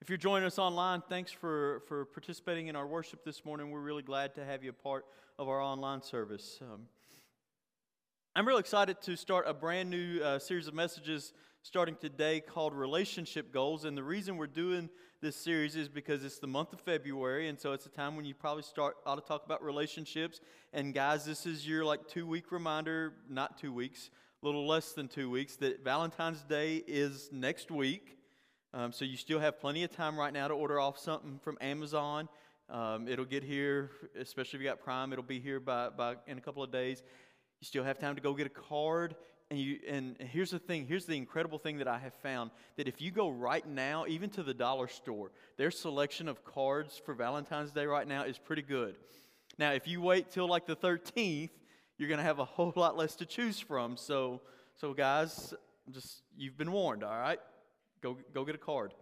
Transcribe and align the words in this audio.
if 0.00 0.08
you're 0.08 0.18
joining 0.18 0.46
us 0.46 0.58
online, 0.58 1.02
thanks 1.08 1.30
for, 1.30 1.82
for 1.86 2.06
participating 2.06 2.68
in 2.68 2.76
our 2.76 2.86
worship 2.86 3.24
this 3.24 3.44
morning. 3.44 3.70
We're 3.70 3.80
really 3.80 4.02
glad 4.02 4.34
to 4.36 4.44
have 4.44 4.64
you 4.64 4.70
a 4.70 4.72
part 4.72 5.04
of 5.38 5.48
our 5.48 5.60
online 5.60 6.02
service. 6.02 6.58
Um, 6.62 6.82
I'm 8.34 8.48
really 8.48 8.60
excited 8.60 9.02
to 9.02 9.16
start 9.16 9.44
a 9.46 9.52
brand 9.52 9.90
new 9.90 10.22
uh, 10.22 10.38
series 10.38 10.68
of 10.68 10.74
messages 10.74 11.32
starting 11.62 11.96
today 12.00 12.40
called 12.40 12.74
Relationship 12.74 13.52
Goals. 13.52 13.84
And 13.84 13.96
the 13.96 14.02
reason 14.02 14.36
we're 14.38 14.46
doing 14.46 14.88
this 15.20 15.36
series 15.36 15.76
is 15.76 15.88
because 15.88 16.24
it's 16.24 16.38
the 16.38 16.46
month 16.46 16.72
of 16.72 16.80
February, 16.80 17.48
and 17.48 17.60
so 17.60 17.72
it's 17.72 17.84
a 17.84 17.90
time 17.90 18.16
when 18.16 18.24
you 18.24 18.34
probably 18.34 18.62
start 18.62 18.96
ought 19.04 19.16
to 19.16 19.20
talk 19.20 19.44
about 19.44 19.62
relationships. 19.62 20.40
And 20.72 20.94
guys, 20.94 21.26
this 21.26 21.44
is 21.44 21.68
your 21.68 21.84
like 21.84 22.08
two 22.08 22.26
week 22.26 22.52
reminder, 22.52 23.12
not 23.28 23.58
two 23.58 23.72
weeks, 23.72 24.10
a 24.42 24.46
little 24.46 24.66
less 24.66 24.92
than 24.92 25.08
two 25.08 25.28
weeks, 25.28 25.56
that 25.56 25.84
Valentine's 25.84 26.42
Day 26.42 26.82
is 26.86 27.28
next 27.32 27.70
week. 27.70 28.16
Um, 28.72 28.92
so 28.92 29.04
you 29.04 29.16
still 29.16 29.40
have 29.40 29.60
plenty 29.60 29.82
of 29.82 29.90
time 29.90 30.16
right 30.16 30.32
now 30.32 30.46
to 30.46 30.54
order 30.54 30.78
off 30.78 30.98
something 30.98 31.40
from 31.42 31.58
Amazon. 31.60 32.28
Um, 32.68 33.08
it'll 33.08 33.24
get 33.24 33.42
here, 33.42 33.90
especially 34.16 34.58
if 34.58 34.62
you 34.62 34.68
got 34.68 34.80
Prime. 34.80 35.12
It'll 35.12 35.24
be 35.24 35.40
here 35.40 35.58
by, 35.58 35.88
by 35.88 36.16
in 36.28 36.38
a 36.38 36.40
couple 36.40 36.62
of 36.62 36.70
days. 36.70 37.02
You 37.60 37.66
still 37.66 37.82
have 37.82 37.98
time 37.98 38.14
to 38.14 38.22
go 38.22 38.32
get 38.32 38.46
a 38.46 38.50
card. 38.50 39.16
And 39.50 39.58
you 39.58 39.80
and 39.88 40.16
here's 40.20 40.52
the 40.52 40.60
thing. 40.60 40.86
Here's 40.86 41.06
the 41.06 41.16
incredible 41.16 41.58
thing 41.58 41.78
that 41.78 41.88
I 41.88 41.98
have 41.98 42.14
found 42.22 42.52
that 42.76 42.86
if 42.86 43.00
you 43.00 43.10
go 43.10 43.28
right 43.28 43.66
now, 43.66 44.06
even 44.06 44.30
to 44.30 44.44
the 44.44 44.54
dollar 44.54 44.86
store, 44.86 45.32
their 45.56 45.72
selection 45.72 46.28
of 46.28 46.44
cards 46.44 47.02
for 47.04 47.14
Valentine's 47.14 47.72
Day 47.72 47.86
right 47.86 48.06
now 48.06 48.22
is 48.22 48.38
pretty 48.38 48.62
good. 48.62 48.94
Now, 49.58 49.72
if 49.72 49.88
you 49.88 50.00
wait 50.00 50.30
till 50.30 50.46
like 50.46 50.66
the 50.66 50.76
13th, 50.76 51.50
you're 51.98 52.08
going 52.08 52.18
to 52.18 52.24
have 52.24 52.38
a 52.38 52.44
whole 52.44 52.72
lot 52.76 52.96
less 52.96 53.16
to 53.16 53.26
choose 53.26 53.58
from. 53.58 53.96
So, 53.96 54.40
so 54.76 54.94
guys, 54.94 55.52
just 55.90 56.22
you've 56.36 56.56
been 56.56 56.70
warned. 56.70 57.02
All 57.02 57.18
right. 57.18 57.40
Go, 58.02 58.16
go 58.32 58.46
get 58.46 58.54
a 58.54 58.58
card. 58.58 58.94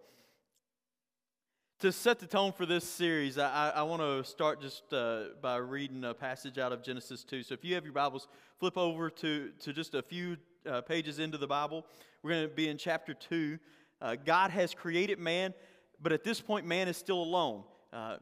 To 1.79 1.91
set 1.93 2.19
the 2.19 2.27
tone 2.27 2.51
for 2.51 2.65
this 2.65 2.83
series, 2.83 3.37
I, 3.37 3.71
I 3.73 3.83
want 3.83 4.01
to 4.01 4.29
start 4.29 4.59
just 4.59 4.91
uh, 4.91 5.27
by 5.41 5.55
reading 5.55 6.03
a 6.03 6.13
passage 6.13 6.57
out 6.57 6.73
of 6.73 6.83
Genesis 6.83 7.23
2. 7.23 7.43
So 7.43 7.53
if 7.53 7.63
you 7.63 7.75
have 7.75 7.85
your 7.85 7.93
Bibles, 7.93 8.27
flip 8.59 8.77
over 8.77 9.09
to, 9.09 9.51
to 9.61 9.71
just 9.71 9.95
a 9.95 10.01
few 10.01 10.35
uh, 10.69 10.81
pages 10.81 11.19
into 11.19 11.37
the 11.37 11.47
Bible. 11.47 11.85
We're 12.23 12.31
going 12.31 12.49
to 12.49 12.53
be 12.53 12.67
in 12.67 12.77
chapter 12.77 13.13
2. 13.13 13.57
Uh, 14.01 14.15
God 14.25 14.51
has 14.51 14.73
created 14.73 15.17
man, 15.17 15.53
but 16.01 16.11
at 16.11 16.25
this 16.25 16.41
point, 16.41 16.65
man 16.65 16.89
is 16.89 16.97
still 16.97 17.23
alone. 17.23 17.63
Uh, 17.93 18.17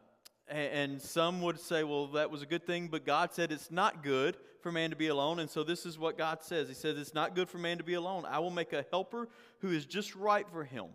and 0.48 1.02
some 1.02 1.42
would 1.42 1.60
say, 1.60 1.84
well, 1.84 2.06
that 2.10 2.30
was 2.30 2.44
a 2.44 2.46
good 2.46 2.68
thing, 2.68 2.88
but 2.88 3.04
God 3.04 3.34
said 3.34 3.52
it's 3.52 3.72
not 3.72 4.04
good 4.04 4.38
for 4.62 4.72
man 4.72 4.90
to 4.90 4.96
be 4.96 5.08
alone. 5.08 5.40
And 5.40 5.50
so 5.50 5.64
this 5.64 5.86
is 5.86 5.98
what 5.98 6.18
God 6.18 6.44
says 6.44 6.68
He 6.68 6.74
says, 6.74 6.98
It's 6.98 7.14
not 7.14 7.36
good 7.36 7.50
for 7.50 7.58
man 7.58 7.78
to 7.78 7.84
be 7.84 7.96
alone. 7.96 8.26
I 8.26 8.40
will 8.40 8.52
make 8.52 8.74
a 8.74 8.86
helper 8.92 9.28
who 9.60 9.72
is 9.72 9.86
just 9.86 10.16
right 10.16 10.48
for 10.50 10.64
him. 10.64 10.86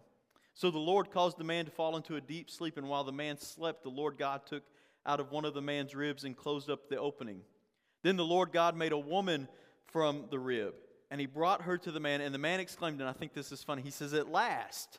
So 0.55 0.71
the 0.71 0.79
Lord 0.79 1.11
caused 1.11 1.39
the 1.39 1.45
man 1.45 1.65
to 1.65 1.71
fall 1.71 1.97
into 1.97 2.17
a 2.17 2.21
deep 2.21 2.51
sleep, 2.51 2.77
and 2.77 2.89
while 2.89 3.05
the 3.05 3.13
man 3.13 3.39
slept, 3.39 3.83
the 3.83 3.89
Lord 3.89 4.19
God 4.19 4.45
took 4.47 4.63
out 5.07 5.19
of 5.19 5.31
one 5.31 5.45
of 5.45 5.55
the 5.55 5.63
man's 5.63 5.95
ribs 5.95 6.25
and 6.25 6.37
closed 6.37 6.71
up 6.71 6.89
the 6.89 6.99
opening. 6.99 7.41
Then 8.03 8.17
the 8.17 8.25
Lord 8.25 8.53
God 8.53 8.77
made 8.77 8.93
a 8.93 8.99
woman 8.99 9.49
from 9.87 10.27
the 10.31 10.39
rib, 10.39 10.75
and 11.11 11.21
he 11.21 11.27
brought 11.27 11.63
her 11.63 11.79
to 11.79 11.91
the 11.91 12.01
man. 12.01 12.21
And 12.21 12.35
the 12.35 12.39
man 12.39 12.61
exclaimed, 12.61 13.01
and 13.01 13.09
I 13.09 13.13
think 13.13 13.33
this 13.33 13.51
is 13.51 13.63
funny, 13.63 13.83
he 13.83 13.91
says, 13.91 14.13
At 14.13 14.31
last. 14.31 14.99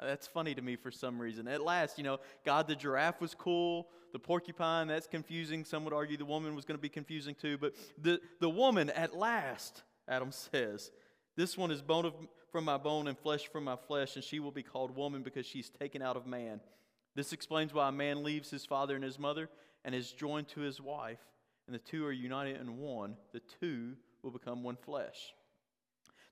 That's 0.00 0.26
funny 0.26 0.54
to 0.54 0.62
me 0.62 0.76
for 0.76 0.90
some 0.90 1.18
reason. 1.18 1.48
At 1.48 1.62
last, 1.62 1.96
you 1.96 2.04
know, 2.04 2.18
God, 2.44 2.68
the 2.68 2.76
giraffe 2.76 3.20
was 3.20 3.34
cool. 3.34 3.88
The 4.12 4.18
porcupine, 4.18 4.88
that's 4.88 5.06
confusing. 5.06 5.64
Some 5.64 5.84
would 5.84 5.94
argue 5.94 6.16
the 6.16 6.24
woman 6.24 6.54
was 6.54 6.64
going 6.64 6.78
to 6.78 6.82
be 6.82 6.88
confusing 6.88 7.34
too. 7.34 7.56
But 7.58 7.74
the, 8.00 8.20
the 8.40 8.50
woman, 8.50 8.90
at 8.90 9.16
last, 9.16 9.82
Adam 10.06 10.32
says, 10.32 10.90
This 11.36 11.56
one 11.56 11.70
is 11.70 11.80
bone 11.80 12.04
of, 12.04 12.14
from 12.52 12.64
my 12.64 12.76
bone 12.76 13.08
and 13.08 13.18
flesh 13.18 13.48
from 13.48 13.64
my 13.64 13.76
flesh, 13.76 14.16
and 14.16 14.24
she 14.24 14.38
will 14.38 14.50
be 14.50 14.62
called 14.62 14.94
woman 14.94 15.22
because 15.22 15.46
she's 15.46 15.70
taken 15.70 16.02
out 16.02 16.16
of 16.16 16.26
man. 16.26 16.60
This 17.14 17.32
explains 17.32 17.72
why 17.72 17.88
a 17.88 17.92
man 17.92 18.22
leaves 18.22 18.50
his 18.50 18.66
father 18.66 18.94
and 18.94 19.04
his 19.04 19.18
mother 19.18 19.48
and 19.84 19.94
is 19.94 20.12
joined 20.12 20.48
to 20.48 20.60
his 20.60 20.80
wife, 20.80 21.20
and 21.66 21.74
the 21.74 21.80
two 21.80 22.04
are 22.04 22.12
united 22.12 22.60
in 22.60 22.76
one. 22.76 23.16
The 23.32 23.40
two 23.60 23.94
will 24.22 24.30
become 24.30 24.62
one 24.62 24.76
flesh. 24.76 25.32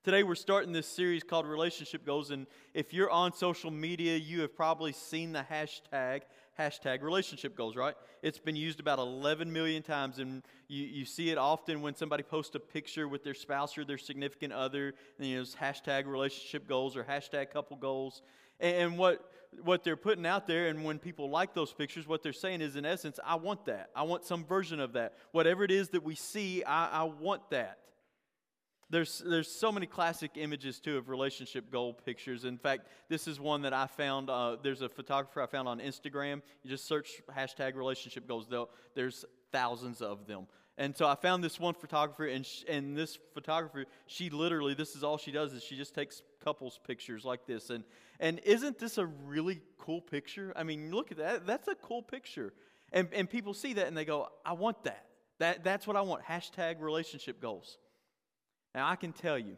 Today, 0.05 0.21
we're 0.21 0.35
starting 0.35 0.71
this 0.71 0.85
series 0.85 1.23
called 1.23 1.47
Relationship 1.47 2.05
Goals. 2.05 2.29
And 2.29 2.45
if 2.75 2.93
you're 2.93 3.09
on 3.09 3.33
social 3.33 3.71
media, 3.71 4.15
you 4.17 4.41
have 4.41 4.55
probably 4.55 4.91
seen 4.91 5.31
the 5.31 5.43
hashtag, 5.49 6.21
hashtag 6.59 7.01
relationship 7.01 7.57
goals, 7.57 7.75
right? 7.75 7.95
It's 8.21 8.37
been 8.37 8.55
used 8.55 8.79
about 8.79 8.99
11 8.99 9.51
million 9.51 9.81
times. 9.81 10.19
And 10.19 10.43
you, 10.67 10.85
you 10.85 11.05
see 11.05 11.31
it 11.31 11.39
often 11.39 11.81
when 11.81 11.95
somebody 11.95 12.21
posts 12.21 12.53
a 12.53 12.59
picture 12.59 13.07
with 13.07 13.23
their 13.23 13.33
spouse 13.33 13.79
or 13.79 13.83
their 13.83 13.97
significant 13.97 14.53
other. 14.53 14.93
And 15.17 15.27
you 15.27 15.37
know, 15.37 15.41
it's 15.41 15.55
hashtag 15.55 16.05
relationship 16.05 16.67
goals 16.67 16.95
or 16.95 17.03
hashtag 17.03 17.49
couple 17.49 17.75
goals. 17.75 18.21
And, 18.59 18.75
and 18.75 18.97
what, 18.99 19.31
what 19.63 19.83
they're 19.83 19.97
putting 19.97 20.27
out 20.27 20.45
there, 20.45 20.67
and 20.67 20.85
when 20.85 20.99
people 20.99 21.31
like 21.31 21.55
those 21.55 21.73
pictures, 21.73 22.07
what 22.07 22.21
they're 22.21 22.31
saying 22.31 22.61
is, 22.61 22.75
in 22.75 22.85
essence, 22.85 23.19
I 23.25 23.37
want 23.37 23.65
that. 23.65 23.89
I 23.95 24.03
want 24.03 24.23
some 24.23 24.45
version 24.45 24.79
of 24.79 24.93
that. 24.93 25.15
Whatever 25.31 25.63
it 25.63 25.71
is 25.71 25.89
that 25.89 26.03
we 26.03 26.13
see, 26.13 26.63
I, 26.63 27.01
I 27.01 27.03
want 27.05 27.49
that. 27.49 27.79
There's, 28.89 29.23
there's 29.25 29.51
so 29.51 29.71
many 29.71 29.87
classic 29.87 30.31
images 30.35 30.79
too 30.79 30.97
of 30.97 31.09
relationship 31.09 31.71
goal 31.71 31.93
pictures. 31.93 32.45
In 32.45 32.57
fact, 32.57 32.87
this 33.09 33.27
is 33.27 33.39
one 33.39 33.63
that 33.63 33.73
I 33.73 33.87
found. 33.87 34.29
Uh, 34.29 34.57
there's 34.61 34.81
a 34.81 34.89
photographer 34.89 35.41
I 35.41 35.47
found 35.47 35.67
on 35.67 35.79
Instagram. 35.79 36.41
You 36.63 36.69
just 36.69 36.87
search 36.87 37.21
hashtag 37.35 37.75
relationship 37.75 38.27
goals. 38.27 38.47
There's 38.93 39.25
thousands 39.51 40.01
of 40.01 40.27
them. 40.27 40.47
And 40.77 40.95
so 40.95 41.07
I 41.07 41.15
found 41.15 41.43
this 41.43 41.57
one 41.59 41.73
photographer, 41.73 42.25
and, 42.25 42.45
sh- 42.45 42.63
and 42.67 42.97
this 42.97 43.17
photographer, 43.33 43.85
she 44.07 44.29
literally, 44.29 44.73
this 44.73 44.95
is 44.95 45.03
all 45.03 45.17
she 45.17 45.31
does 45.31 45.53
is 45.53 45.63
she 45.63 45.77
just 45.77 45.95
takes 45.95 46.21
couples 46.43 46.79
pictures 46.85 47.23
like 47.23 47.45
this. 47.47 47.69
And, 47.69 47.85
and 48.19 48.39
isn't 48.39 48.77
this 48.77 48.97
a 48.97 49.05
really 49.05 49.61
cool 49.77 50.01
picture? 50.01 50.51
I 50.55 50.63
mean, 50.63 50.91
look 50.91 51.11
at 51.11 51.17
that. 51.17 51.47
That's 51.47 51.69
a 51.69 51.75
cool 51.75 52.03
picture. 52.03 52.53
And, 52.91 53.07
and 53.13 53.29
people 53.29 53.53
see 53.53 53.73
that 53.73 53.87
and 53.87 53.95
they 53.95 54.05
go, 54.05 54.27
I 54.45 54.53
want 54.53 54.83
that. 54.83 55.05
that. 55.39 55.63
That's 55.63 55.87
what 55.87 55.95
I 55.95 56.01
want. 56.01 56.23
Hashtag 56.23 56.81
relationship 56.81 57.41
goals. 57.41 57.77
Now, 58.75 58.89
I 58.89 58.97
can 58.97 59.13
tell 59.13 59.39
you, 59.39 59.55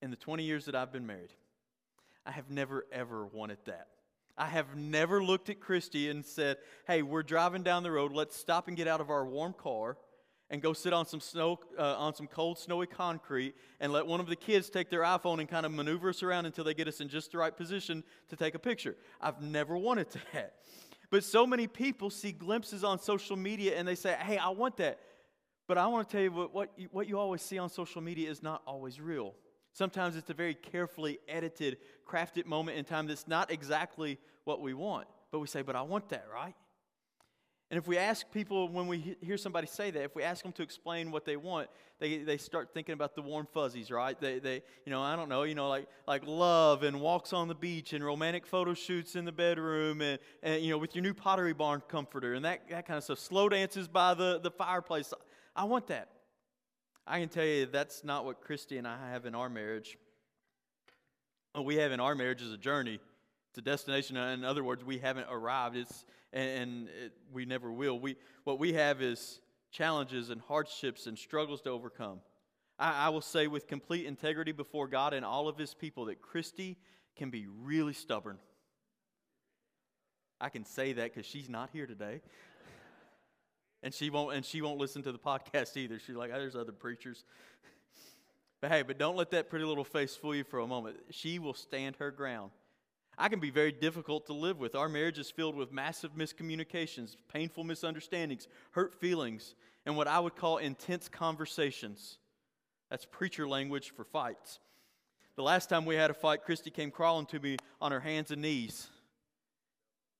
in 0.00 0.10
the 0.10 0.16
20 0.16 0.42
years 0.42 0.64
that 0.64 0.74
I've 0.74 0.90
been 0.90 1.06
married, 1.06 1.34
I 2.24 2.30
have 2.30 2.50
never, 2.50 2.86
ever 2.90 3.26
wanted 3.26 3.58
that. 3.66 3.88
I 4.38 4.46
have 4.46 4.74
never 4.74 5.22
looked 5.22 5.50
at 5.50 5.60
Christy 5.60 6.08
and 6.08 6.24
said, 6.24 6.56
hey, 6.86 7.02
we're 7.02 7.22
driving 7.22 7.62
down 7.62 7.82
the 7.82 7.90
road. 7.90 8.12
Let's 8.12 8.34
stop 8.36 8.68
and 8.68 8.76
get 8.76 8.88
out 8.88 9.02
of 9.02 9.10
our 9.10 9.26
warm 9.26 9.52
car 9.52 9.98
and 10.48 10.62
go 10.62 10.72
sit 10.72 10.94
on 10.94 11.04
some 11.04 11.20
snow, 11.20 11.60
uh, 11.78 11.96
on 11.98 12.14
some 12.14 12.26
cold, 12.26 12.58
snowy 12.58 12.86
concrete 12.86 13.54
and 13.80 13.92
let 13.92 14.06
one 14.06 14.20
of 14.20 14.28
the 14.28 14.36
kids 14.36 14.70
take 14.70 14.88
their 14.88 15.02
iPhone 15.02 15.38
and 15.38 15.48
kind 15.48 15.66
of 15.66 15.72
maneuver 15.72 16.08
us 16.08 16.22
around 16.22 16.46
until 16.46 16.64
they 16.64 16.74
get 16.74 16.88
us 16.88 17.02
in 17.02 17.08
just 17.08 17.32
the 17.32 17.38
right 17.38 17.54
position 17.54 18.02
to 18.30 18.36
take 18.36 18.54
a 18.54 18.58
picture. 18.58 18.96
I've 19.20 19.42
never 19.42 19.76
wanted 19.76 20.06
that. 20.32 20.54
But 21.10 21.22
so 21.22 21.46
many 21.46 21.66
people 21.66 22.08
see 22.08 22.32
glimpses 22.32 22.82
on 22.82 22.98
social 22.98 23.36
media 23.36 23.76
and 23.76 23.86
they 23.86 23.94
say, 23.94 24.16
hey, 24.20 24.38
I 24.38 24.48
want 24.48 24.78
that. 24.78 25.00
But 25.66 25.78
I 25.78 25.86
want 25.88 26.08
to 26.08 26.12
tell 26.12 26.22
you 26.22 26.32
what, 26.32 26.54
what 26.54 26.70
you, 26.76 26.88
what 26.92 27.08
you 27.08 27.18
always 27.18 27.42
see 27.42 27.58
on 27.58 27.68
social 27.68 28.00
media 28.00 28.30
is 28.30 28.42
not 28.42 28.62
always 28.66 29.00
real. 29.00 29.34
Sometimes 29.72 30.16
it's 30.16 30.30
a 30.30 30.34
very 30.34 30.54
carefully 30.54 31.18
edited, 31.28 31.78
crafted 32.08 32.46
moment 32.46 32.78
in 32.78 32.84
time 32.84 33.06
that's 33.06 33.28
not 33.28 33.50
exactly 33.50 34.18
what 34.44 34.60
we 34.60 34.74
want. 34.74 35.06
But 35.30 35.40
we 35.40 35.46
say, 35.46 35.62
but 35.62 35.76
I 35.76 35.82
want 35.82 36.08
that, 36.10 36.26
right? 36.32 36.54
And 37.68 37.78
if 37.78 37.88
we 37.88 37.98
ask 37.98 38.30
people, 38.30 38.68
when 38.68 38.86
we 38.86 39.16
hear 39.20 39.36
somebody 39.36 39.66
say 39.66 39.90
that, 39.90 40.02
if 40.04 40.14
we 40.14 40.22
ask 40.22 40.44
them 40.44 40.52
to 40.52 40.62
explain 40.62 41.10
what 41.10 41.24
they 41.24 41.36
want, 41.36 41.68
they, 41.98 42.18
they 42.18 42.36
start 42.36 42.72
thinking 42.72 42.92
about 42.92 43.16
the 43.16 43.22
warm 43.22 43.48
fuzzies, 43.52 43.90
right? 43.90 44.18
They, 44.20 44.38
they, 44.38 44.62
you 44.84 44.92
know, 44.92 45.02
I 45.02 45.16
don't 45.16 45.28
know, 45.28 45.42
you 45.42 45.56
know, 45.56 45.68
like, 45.68 45.88
like 46.06 46.22
love 46.24 46.84
and 46.84 47.00
walks 47.00 47.32
on 47.32 47.48
the 47.48 47.56
beach 47.56 47.92
and 47.92 48.04
romantic 48.04 48.46
photo 48.46 48.72
shoots 48.72 49.16
in 49.16 49.24
the 49.24 49.32
bedroom 49.32 50.00
and, 50.00 50.20
and 50.44 50.62
you 50.62 50.70
know, 50.70 50.78
with 50.78 50.94
your 50.94 51.02
new 51.02 51.14
Pottery 51.14 51.54
Barn 51.54 51.82
comforter 51.88 52.34
and 52.34 52.44
that, 52.44 52.68
that 52.70 52.86
kind 52.86 52.98
of 52.98 53.02
stuff. 53.02 53.18
Slow 53.18 53.48
dances 53.48 53.88
by 53.88 54.14
the, 54.14 54.38
the 54.40 54.52
fireplace. 54.52 55.12
I 55.56 55.64
want 55.64 55.86
that. 55.86 56.10
I 57.06 57.18
can 57.18 57.30
tell 57.30 57.44
you 57.44 57.66
that's 57.66 58.04
not 58.04 58.26
what 58.26 58.42
Christy 58.42 58.76
and 58.76 58.86
I 58.86 59.10
have 59.10 59.24
in 59.24 59.34
our 59.34 59.48
marriage. 59.48 59.96
What 61.52 61.64
we 61.64 61.76
have 61.76 61.92
in 61.92 62.00
our 62.00 62.14
marriage 62.14 62.42
is 62.42 62.52
a 62.52 62.58
journey. 62.58 63.00
It's 63.50 63.58
a 63.58 63.62
destination. 63.62 64.18
In 64.18 64.44
other 64.44 64.62
words, 64.62 64.84
we 64.84 64.98
haven't 64.98 65.28
arrived. 65.30 65.76
It's 65.76 66.04
and, 66.32 66.88
it, 66.88 67.12
we 67.32 67.46
never 67.46 67.72
will. 67.72 67.98
We 67.98 68.16
what 68.44 68.58
we 68.58 68.74
have 68.74 69.00
is 69.00 69.40
challenges 69.70 70.28
and 70.28 70.42
hardships 70.42 71.06
and 71.06 71.18
struggles 71.18 71.62
to 71.62 71.70
overcome. 71.70 72.20
I, 72.78 73.06
I 73.06 73.08
will 73.08 73.22
say 73.22 73.46
with 73.46 73.66
complete 73.66 74.04
integrity 74.04 74.52
before 74.52 74.88
God 74.88 75.14
and 75.14 75.24
all 75.24 75.48
of 75.48 75.56
His 75.56 75.72
people 75.72 76.06
that 76.06 76.20
Christy 76.20 76.76
can 77.16 77.30
be 77.30 77.46
really 77.46 77.94
stubborn. 77.94 78.36
I 80.38 80.50
can 80.50 80.66
say 80.66 80.92
that 80.92 81.14
because 81.14 81.24
she's 81.24 81.48
not 81.48 81.70
here 81.72 81.86
today 81.86 82.20
and 83.86 83.94
she 83.94 84.10
won't 84.10 84.34
and 84.34 84.44
she 84.44 84.62
won't 84.62 84.78
listen 84.78 85.00
to 85.04 85.12
the 85.12 85.18
podcast 85.30 85.76
either. 85.76 86.00
She's 86.00 86.16
like, 86.16 86.32
oh, 86.34 86.38
there's 86.38 86.56
other 86.56 86.72
preachers. 86.72 87.22
but 88.60 88.72
hey, 88.72 88.82
but 88.82 88.98
don't 88.98 89.16
let 89.16 89.30
that 89.30 89.48
pretty 89.48 89.64
little 89.64 89.84
face 89.84 90.16
fool 90.16 90.34
you 90.34 90.42
for 90.42 90.58
a 90.58 90.66
moment. 90.66 90.96
She 91.10 91.38
will 91.38 91.54
stand 91.54 91.94
her 92.00 92.10
ground. 92.10 92.50
I 93.16 93.28
can 93.28 93.38
be 93.38 93.50
very 93.50 93.70
difficult 93.70 94.26
to 94.26 94.32
live 94.32 94.58
with. 94.58 94.74
Our 94.74 94.88
marriage 94.88 95.20
is 95.20 95.30
filled 95.30 95.54
with 95.54 95.70
massive 95.70 96.16
miscommunications, 96.16 97.14
painful 97.32 97.62
misunderstandings, 97.62 98.48
hurt 98.72 98.92
feelings, 98.92 99.54
and 99.86 99.96
what 99.96 100.08
I 100.08 100.18
would 100.18 100.34
call 100.34 100.58
intense 100.58 101.08
conversations. 101.08 102.18
That's 102.90 103.06
preacher 103.06 103.46
language 103.46 103.92
for 103.94 104.02
fights. 104.02 104.58
the 105.36 105.44
last 105.44 105.68
time 105.68 105.84
we 105.84 105.94
had 105.94 106.10
a 106.10 106.14
fight, 106.14 106.42
Christy 106.42 106.70
came 106.70 106.90
crawling 106.90 107.26
to 107.26 107.38
me 107.38 107.56
on 107.80 107.92
her 107.92 108.00
hands 108.00 108.32
and 108.32 108.42
knees. 108.42 108.88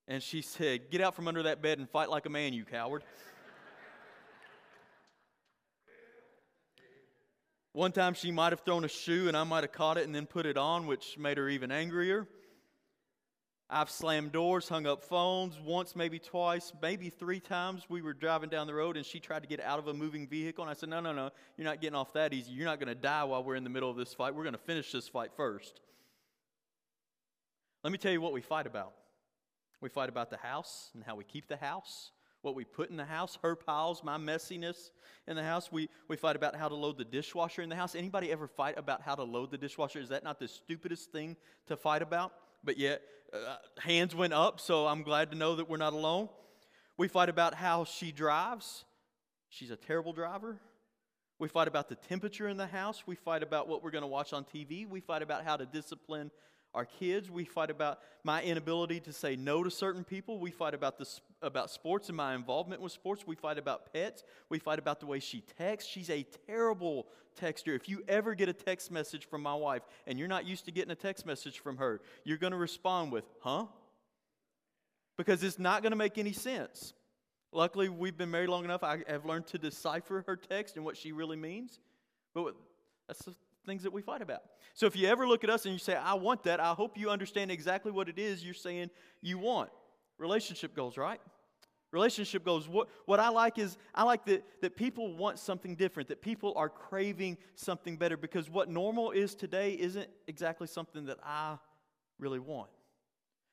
And 0.07 0.23
she 0.23 0.41
said, 0.41 0.89
Get 0.93 1.01
out 1.01 1.17
from 1.17 1.27
under 1.27 1.43
that 1.43 1.63
bed 1.63 1.81
and 1.81 1.91
fight 1.91 2.11
like 2.11 2.27
a 2.27 2.31
man, 2.31 2.53
you 2.53 2.65
coward. 2.65 3.03
One 7.77 7.93
time 7.93 8.15
she 8.15 8.31
might 8.31 8.55
have 8.55 8.61
thrown 8.61 8.87
a 8.87 8.89
shoe 8.89 9.29
and 9.29 9.37
I 9.37 9.45
might 9.45 9.63
have 9.63 9.71
caught 9.71 9.99
it 9.99 10.07
and 10.07 10.15
then 10.15 10.25
put 10.25 10.47
it 10.47 10.57
on, 10.57 10.87
which 10.87 11.19
made 11.19 11.37
her 11.37 11.47
even 11.47 11.71
angrier. 11.71 12.27
I've 13.69 13.91
slammed 13.91 14.33
doors, 14.33 14.67
hung 14.67 14.87
up 14.87 15.03
phones 15.05 15.61
once, 15.61 15.95
maybe 15.95 16.19
twice, 16.19 16.73
maybe 16.81 17.11
three 17.11 17.39
times. 17.39 17.85
We 17.91 18.01
were 18.01 18.15
driving 18.15 18.49
down 18.49 18.67
the 18.67 18.73
road 18.73 18.97
and 18.97 19.05
she 19.05 19.21
tried 19.21 19.43
to 19.43 19.47
get 19.47 19.61
out 19.61 19.79
of 19.79 19.89
a 19.89 19.93
moving 19.93 20.27
vehicle. 20.27 20.65
And 20.65 20.71
I 20.71 20.73
said, 20.73 20.89
No, 20.89 21.01
no, 21.01 21.13
no, 21.13 21.29
you're 21.59 21.67
not 21.67 21.83
getting 21.83 21.97
off 21.97 22.15
that 22.15 22.33
easy. 22.33 22.51
You're 22.53 22.65
not 22.65 22.81
going 22.81 22.89
to 22.89 22.95
die 22.95 23.25
while 23.25 23.45
we're 23.45 23.57
in 23.57 23.65
the 23.65 23.69
middle 23.69 23.91
of 23.91 23.99
this 23.99 24.15
fight. 24.15 24.35
We're 24.35 24.45
going 24.45 24.55
to 24.55 24.59
finish 24.59 24.91
this 24.91 25.07
fight 25.07 25.33
first. 25.37 25.83
Let 27.85 27.93
me 27.93 27.99
tell 27.99 28.11
you 28.11 28.23
what 28.23 28.33
we 28.33 28.41
fight 28.41 28.67
about. 28.67 28.95
We 29.83 29.91
fight 29.91 30.09
about 30.09 30.31
the 30.31 30.39
house 30.39 30.93
and 30.95 31.05
how 31.05 31.15
we 31.15 31.25
keep 31.25 31.47
the 31.47 31.59
house 31.59 32.13
what 32.47 32.55
we 32.55 32.65
put 32.65 32.91
in 32.91 32.97
the 32.97 33.05
house, 33.05 33.39
her 33.43 33.57
piles, 33.57 34.05
my 34.05 34.17
messiness 34.17 34.91
in 35.27 35.35
the 35.35 35.43
house. 35.43 35.73
We, 35.73 35.89
we 36.07 36.17
fight 36.17 36.37
about 36.37 36.55
how 36.55 36.69
to 36.69 36.77
load 36.77 36.97
the 36.97 37.05
dishwasher 37.05 37.61
in 37.61 37.69
the 37.69 37.75
house. 37.75 37.97
Anybody 37.97 38.31
ever 38.31 38.47
fight 38.47 38.79
about 38.79 39.03
how 39.03 39.17
to 39.17 39.25
load 39.25 39.51
the 39.51 39.59
dishwasher? 39.59 39.99
Is 39.99 40.11
that 40.11 40.23
not 40.23 40.39
the 40.39 40.47
stupidest 40.47 41.11
thing 41.11 41.37
to 41.67 41.77
fight 41.77 42.03
about? 42.03 42.33
But 42.63 42.79
yet, 42.79 43.03
uh, 43.33 43.57
hands 43.81 44.15
went 44.15 44.33
up, 44.33 44.61
so 44.61 44.87
I'm 44.87 45.03
glad 45.03 45.33
to 45.33 45.37
know 45.37 45.57
that 45.57 45.69
we're 45.69 45.77
not 45.77 45.93
alone. 45.93 46.29
We 46.97 47.09
fight 47.09 47.29
about 47.29 47.55
how 47.55 47.85
she 47.85 48.13
drives. 48.13 48.85
She's 49.49 49.73
a 49.73 49.77
terrible 49.77 50.13
driver. 50.13 50.61
We 51.41 51.49
fight 51.49 51.67
about 51.67 51.89
the 51.89 51.97
temperature 51.97 52.49
in 52.49 52.57
the 52.57 52.69
house. 52.69 53.03
We 53.07 53.17
fight 53.17 53.43
about 53.43 53.67
what 53.67 53.83
we're 53.83 53.91
going 53.91 54.03
to 54.03 54.09
watch 54.09 54.33
on 54.33 54.45
TV. 54.45 54.89
We 54.89 55.01
fight 55.01 55.23
about 55.23 55.45
how 55.45 55.57
to 55.57 55.67
discipline 55.67 56.31
our 56.77 56.85
kids. 56.85 57.31
We 57.31 57.45
fight 57.45 57.71
about 57.71 58.01
my 58.23 58.43
inability 58.43 59.01
to 59.01 59.13
say 59.13 59.35
no 59.35 59.65
to 59.65 59.71
certain 59.71 60.05
people. 60.05 60.39
We 60.39 60.51
fight 60.51 60.75
about 60.75 60.99
this 60.99 61.21
about 61.43 61.71
sports 61.71 62.09
and 62.09 62.17
my 62.17 62.35
involvement 62.35 62.81
with 62.81 62.93
sports. 62.93 63.27
We 63.27 63.35
fight 63.35 63.59
about 63.59 63.93
pets. 63.93 64.23
We 64.49 64.59
fight 64.59 64.79
about 64.79 65.01
the 65.01 65.07
way 65.07 65.19
she 65.19 65.41
texts. 65.59 65.91
She's 65.91 66.11
a 66.11 66.25
terrible 66.47 67.07
texter. 67.41 67.75
If 67.75 67.89
you 67.89 68.03
ever 68.09 68.35
get 68.35 68.49
a 68.49 68.53
text 68.53 68.91
message 68.91 69.27
from 69.27 69.43
my 69.43 69.55
wife 69.55 69.83
and 70.07 70.19
you're 70.19 70.29
not 70.29 70.47
used 70.47 70.67
to 70.67 70.71
getting 70.71 70.93
a 70.93 70.97
text 70.97 71.27
message 71.27 71.59
from 71.59 71.79
her, 71.79 72.01
you're 72.25 72.39
going 72.39 72.53
to 72.53 72.59
respond 72.59 73.11
with, 73.11 73.25
"Huh?" 73.41 73.67
Because 75.17 75.43
it's 75.43 75.59
not 75.59 75.83
going 75.83 75.93
to 75.93 75.97
make 75.97 76.19
any 76.19 76.33
sense. 76.33 76.93
Luckily, 77.53 77.89
we've 77.89 78.19
been 78.19 78.31
married 78.31 78.51
long 78.51 78.65
enough. 78.65 78.85
I 78.85 78.99
have 79.09 79.25
learned 79.25 79.47
to 79.49 79.59
decipher 79.59 80.25
her 80.27 80.37
text 80.37 80.77
and 80.77 80.85
what 80.85 80.97
she 80.97 81.13
really 81.13 81.37
means. 81.37 81.81
But 82.35 82.55
that's 83.09 83.25
the 83.25 83.35
things 83.67 83.83
that 83.83 83.93
we 83.93 84.01
fight 84.01 84.23
about. 84.23 84.43
So 84.75 84.87
if 84.87 84.97
you 84.97 85.09
ever 85.09 85.27
look 85.27 85.45
at 85.45 85.51
us 85.51 85.65
and 85.65 85.73
you 85.73 85.79
say, 85.79 85.95
I 85.95 86.15
want 86.15 86.45
that, 86.45 86.61
I 86.61 86.73
hope 86.73 86.97
you 86.97 87.11
understand 87.11 87.51
exactly 87.51 87.93
what 87.93 88.09
it 88.09 88.19
is 88.19 88.45
you're 88.45 88.55
saying 88.55 88.91
you 89.21 89.39
want. 89.39 89.71
Relationship 90.19 90.75
goals, 90.75 90.97
right? 90.97 91.21
Relationship 91.93 92.45
goals. 92.45 92.69
What, 92.69 92.89
what 93.07 93.21
I 93.21 93.29
like 93.29 93.59
is, 93.59 93.77
I 93.95 94.05
like 94.05 94.25
that, 94.27 94.45
that 94.61 94.77
people 94.77 95.17
want 95.17 95.39
something 95.39 95.77
different, 95.77 96.09
that 96.09 96.21
people 96.21 96.53
are 96.57 96.69
craving 96.69 97.39
something 97.55 97.97
better 97.97 98.17
because 98.17 98.51
what 98.51 98.69
normal 98.69 99.11
is 99.11 99.35
today 99.35 99.73
isn't 99.73 100.09
exactly 100.27 100.67
something 100.67 101.07
that 101.07 101.19
I 101.25 101.57
really 102.19 102.41
want. 102.41 102.71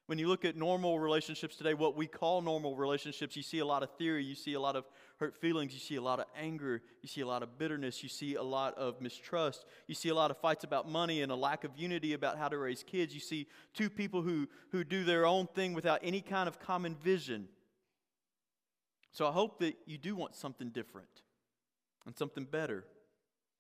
When 0.06 0.18
you 0.18 0.28
look 0.28 0.44
at 0.44 0.58
normal 0.58 1.00
relationships 1.00 1.56
today, 1.56 1.74
what 1.74 1.96
we 1.96 2.08
call 2.08 2.42
normal 2.42 2.76
relationships, 2.76 3.38
you 3.38 3.44
see 3.44 3.60
a 3.60 3.66
lot 3.66 3.84
of 3.84 3.90
theory, 3.92 4.24
you 4.24 4.36
see 4.36 4.54
a 4.54 4.60
lot 4.60 4.76
of 4.76 4.84
hurt 5.18 5.34
feelings, 5.34 5.74
you 5.74 5.80
see 5.80 5.96
a 5.96 6.02
lot 6.02 6.20
of 6.20 6.26
anger, 6.38 6.82
you 7.02 7.08
see 7.08 7.22
a 7.22 7.26
lot 7.26 7.42
of 7.42 7.58
bitterness, 7.58 8.04
you 8.04 8.10
see 8.10 8.36
a 8.36 8.44
lot 8.44 8.78
of 8.78 9.00
mistrust, 9.00 9.64
you 9.88 9.96
see 9.96 10.10
a 10.10 10.16
lot 10.16 10.30
of 10.30 10.38
fights 10.38 10.66
about 10.66 10.90
money 10.90 11.22
and 11.22 11.32
a 11.32 11.36
lack 11.36 11.64
of 11.64 11.72
unity 11.78 12.12
about 12.12 12.38
how 12.38 12.50
to 12.50 12.58
raise 12.58 12.84
kids. 12.84 13.14
You 13.14 13.22
see 13.22 13.48
two 13.74 13.90
people 13.90 14.22
who, 14.22 14.50
who 14.72 14.84
do 14.84 15.06
their 15.06 15.26
own 15.26 15.48
thing 15.48 15.74
without 15.74 16.02
any 16.04 16.20
kind 16.20 16.50
of 16.50 16.60
common 16.60 16.96
vision. 16.96 17.48
So 19.14 19.26
I 19.26 19.32
hope 19.32 19.60
that 19.60 19.78
you 19.86 19.98
do 19.98 20.18
want 20.18 20.36
something 20.36 20.70
different 20.70 21.22
and 22.06 22.18
something 22.18 22.44
better. 22.44 22.84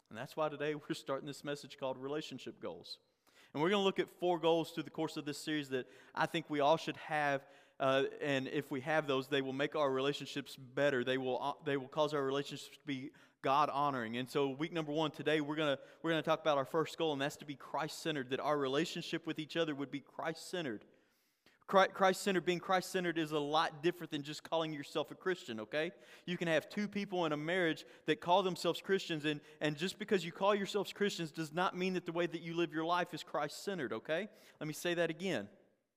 And 0.09 0.19
that's 0.19 0.35
why 0.35 0.49
today 0.49 0.75
we're 0.89 0.93
starting 0.93 1.25
this 1.25 1.45
message 1.45 1.77
called 1.79 1.97
Relationship 1.97 2.61
Goals. 2.61 2.97
And 3.53 3.61
we're 3.61 3.69
going 3.69 3.81
to 3.81 3.85
look 3.85 3.99
at 3.99 4.09
four 4.19 4.39
goals 4.39 4.71
through 4.71 4.83
the 4.83 4.89
course 4.89 5.15
of 5.15 5.25
this 5.25 5.37
series 5.37 5.69
that 5.69 5.85
I 6.15 6.25
think 6.25 6.49
we 6.49 6.59
all 6.59 6.77
should 6.77 6.97
have. 6.97 7.41
Uh, 7.79 8.03
and 8.21 8.47
if 8.47 8.71
we 8.71 8.81
have 8.81 9.05
those, 9.05 9.27
they 9.27 9.41
will 9.41 9.53
make 9.53 9.75
our 9.75 9.91
relationships 9.91 10.55
better. 10.55 11.03
They 11.03 11.17
will, 11.17 11.39
uh, 11.41 11.53
they 11.65 11.77
will 11.77 11.87
cause 11.87 12.13
our 12.13 12.23
relationships 12.23 12.77
to 12.77 12.87
be 12.87 13.11
God 13.43 13.69
honoring. 13.71 14.17
And 14.17 14.29
so, 14.29 14.49
week 14.49 14.71
number 14.71 14.91
one 14.91 15.11
today, 15.11 15.41
we're 15.41 15.57
to 15.57 15.77
we're 16.01 16.11
to 16.13 16.21
talk 16.21 16.41
about 16.41 16.57
our 16.57 16.65
first 16.65 16.97
goal, 16.97 17.13
and 17.13 17.21
that's 17.21 17.35
to 17.37 17.45
be 17.45 17.55
Christ 17.55 18.01
centered, 18.01 18.29
that 18.29 18.39
our 18.39 18.57
relationship 18.57 19.27
with 19.27 19.37
each 19.37 19.57
other 19.57 19.75
would 19.75 19.91
be 19.91 19.99
Christ 19.99 20.49
centered. 20.49 20.85
Christ 21.73 22.21
centered, 22.21 22.45
being 22.45 22.59
Christ 22.59 22.91
centered, 22.91 23.17
is 23.17 23.31
a 23.31 23.39
lot 23.39 23.81
different 23.81 24.11
than 24.11 24.21
just 24.21 24.47
calling 24.47 24.71
yourself 24.71 25.11
a 25.11 25.15
Christian, 25.15 25.59
okay? 25.61 25.91
You 26.25 26.37
can 26.37 26.47
have 26.47 26.69
two 26.69 26.87
people 26.87 27.25
in 27.25 27.31
a 27.31 27.37
marriage 27.37 27.85
that 28.05 28.21
call 28.21 28.43
themselves 28.43 28.81
Christians, 28.81 29.25
and, 29.25 29.41
and 29.59 29.75
just 29.75 29.97
because 29.97 30.23
you 30.23 30.31
call 30.31 30.53
yourselves 30.53 30.93
Christians 30.93 31.31
does 31.31 31.51
not 31.51 31.77
mean 31.77 31.93
that 31.93 32.05
the 32.05 32.11
way 32.11 32.27
that 32.27 32.41
you 32.41 32.55
live 32.55 32.73
your 32.73 32.85
life 32.85 33.13
is 33.13 33.23
Christ 33.23 33.63
centered, 33.63 33.91
okay? 33.91 34.29
Let 34.59 34.67
me 34.67 34.73
say 34.73 34.93
that 34.93 35.09
again, 35.09 35.47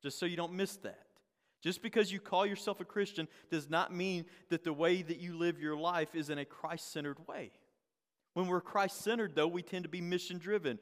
just 0.03 0.19
so 0.19 0.27
you 0.27 0.37
don't 0.37 0.55
miss 0.55 0.77
that. 0.79 1.01
Just 1.63 1.83
because 1.83 2.13
you 2.13 2.21
call 2.21 2.47
yourself 2.47 2.81
a 2.81 2.85
Christian 2.85 3.29
does 3.51 3.69
not 3.69 3.95
mean 3.95 4.25
that 4.51 4.65
the 4.65 4.73
way 4.73 5.03
that 5.03 5.19
you 5.19 5.37
live 5.37 5.61
your 5.61 5.77
life 5.77 6.15
is 6.15 6.31
in 6.31 6.39
a 6.39 6.45
Christ 6.45 6.93
centered 6.93 7.19
way. 7.27 7.51
When 8.35 8.47
we're 8.47 8.61
Christ 8.61 9.03
centered, 9.03 9.35
though, 9.35 9.49
we 9.49 9.63
tend 9.63 9.85
to 9.85 9.89
be 9.89 10.01
mission 10.01 10.39
driven. 10.39 10.79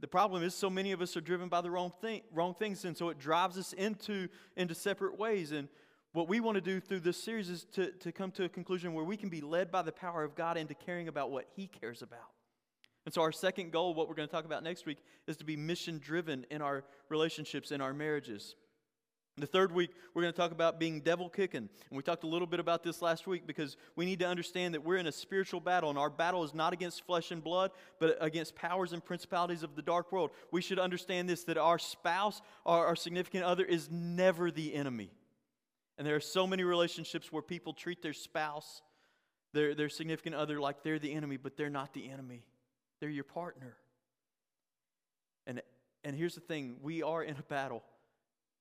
The 0.00 0.08
problem 0.08 0.42
is 0.42 0.54
so 0.54 0.70
many 0.70 0.92
of 0.92 1.02
us 1.02 1.16
are 1.16 1.20
driven 1.20 1.48
by 1.48 1.60
the 1.60 1.70
wrong 1.70 1.92
thing, 2.00 2.22
wrong 2.32 2.54
things, 2.54 2.84
and 2.84 2.96
so 2.96 3.08
it 3.08 3.18
drives 3.18 3.58
us 3.58 3.72
into, 3.72 4.28
into 4.56 4.74
separate 4.74 5.18
ways. 5.18 5.50
And 5.50 5.68
what 6.12 6.28
we 6.28 6.40
want 6.40 6.54
to 6.54 6.60
do 6.60 6.78
through 6.80 7.00
this 7.00 7.22
series 7.22 7.50
is 7.50 7.64
to, 7.72 7.90
to 7.92 8.12
come 8.12 8.30
to 8.32 8.44
a 8.44 8.48
conclusion 8.48 8.94
where 8.94 9.04
we 9.04 9.16
can 9.16 9.28
be 9.28 9.40
led 9.40 9.72
by 9.72 9.82
the 9.82 9.92
power 9.92 10.22
of 10.22 10.36
God 10.36 10.56
into 10.56 10.74
caring 10.74 11.08
about 11.08 11.30
what 11.30 11.46
He 11.56 11.66
cares 11.66 12.02
about. 12.02 12.30
And 13.04 13.14
so, 13.14 13.22
our 13.22 13.32
second 13.32 13.72
goal, 13.72 13.94
what 13.94 14.08
we're 14.08 14.14
going 14.14 14.28
to 14.28 14.32
talk 14.32 14.44
about 14.44 14.62
next 14.62 14.86
week, 14.86 14.98
is 15.26 15.36
to 15.38 15.44
be 15.44 15.56
mission 15.56 15.98
driven 15.98 16.46
in 16.50 16.62
our 16.62 16.84
relationships, 17.08 17.72
in 17.72 17.80
our 17.80 17.94
marriages. 17.94 18.54
The 19.38 19.46
third 19.46 19.72
week, 19.72 19.90
we're 20.14 20.22
going 20.22 20.32
to 20.32 20.36
talk 20.36 20.50
about 20.50 20.80
being 20.80 21.00
devil 21.00 21.28
kicking. 21.28 21.68
And 21.90 21.96
we 21.96 22.02
talked 22.02 22.24
a 22.24 22.26
little 22.26 22.46
bit 22.46 22.60
about 22.60 22.82
this 22.82 23.00
last 23.00 23.26
week 23.26 23.46
because 23.46 23.76
we 23.94 24.04
need 24.04 24.18
to 24.18 24.26
understand 24.26 24.74
that 24.74 24.84
we're 24.84 24.96
in 24.96 25.06
a 25.06 25.12
spiritual 25.12 25.60
battle, 25.60 25.90
and 25.90 25.98
our 25.98 26.10
battle 26.10 26.42
is 26.44 26.54
not 26.54 26.72
against 26.72 27.06
flesh 27.06 27.30
and 27.30 27.42
blood, 27.42 27.70
but 28.00 28.16
against 28.20 28.56
powers 28.56 28.92
and 28.92 29.04
principalities 29.04 29.62
of 29.62 29.76
the 29.76 29.82
dark 29.82 30.10
world. 30.10 30.30
We 30.50 30.60
should 30.60 30.78
understand 30.78 31.28
this 31.28 31.44
that 31.44 31.56
our 31.58 31.78
spouse, 31.78 32.42
our, 32.66 32.86
our 32.86 32.96
significant 32.96 33.44
other, 33.44 33.64
is 33.64 33.88
never 33.90 34.50
the 34.50 34.74
enemy. 34.74 35.10
And 35.96 36.06
there 36.06 36.16
are 36.16 36.20
so 36.20 36.46
many 36.46 36.64
relationships 36.64 37.32
where 37.32 37.42
people 37.42 37.72
treat 37.72 38.02
their 38.02 38.12
spouse, 38.12 38.82
their, 39.52 39.74
their 39.74 39.88
significant 39.88 40.34
other, 40.34 40.60
like 40.60 40.82
they're 40.82 40.98
the 40.98 41.12
enemy, 41.12 41.36
but 41.36 41.56
they're 41.56 41.70
not 41.70 41.92
the 41.92 42.08
enemy. 42.08 42.44
They're 43.00 43.10
your 43.10 43.24
partner. 43.24 43.76
And, 45.46 45.62
and 46.04 46.14
here's 46.14 46.34
the 46.34 46.40
thing 46.40 46.76
we 46.82 47.02
are 47.02 47.22
in 47.22 47.36
a 47.36 47.42
battle. 47.42 47.82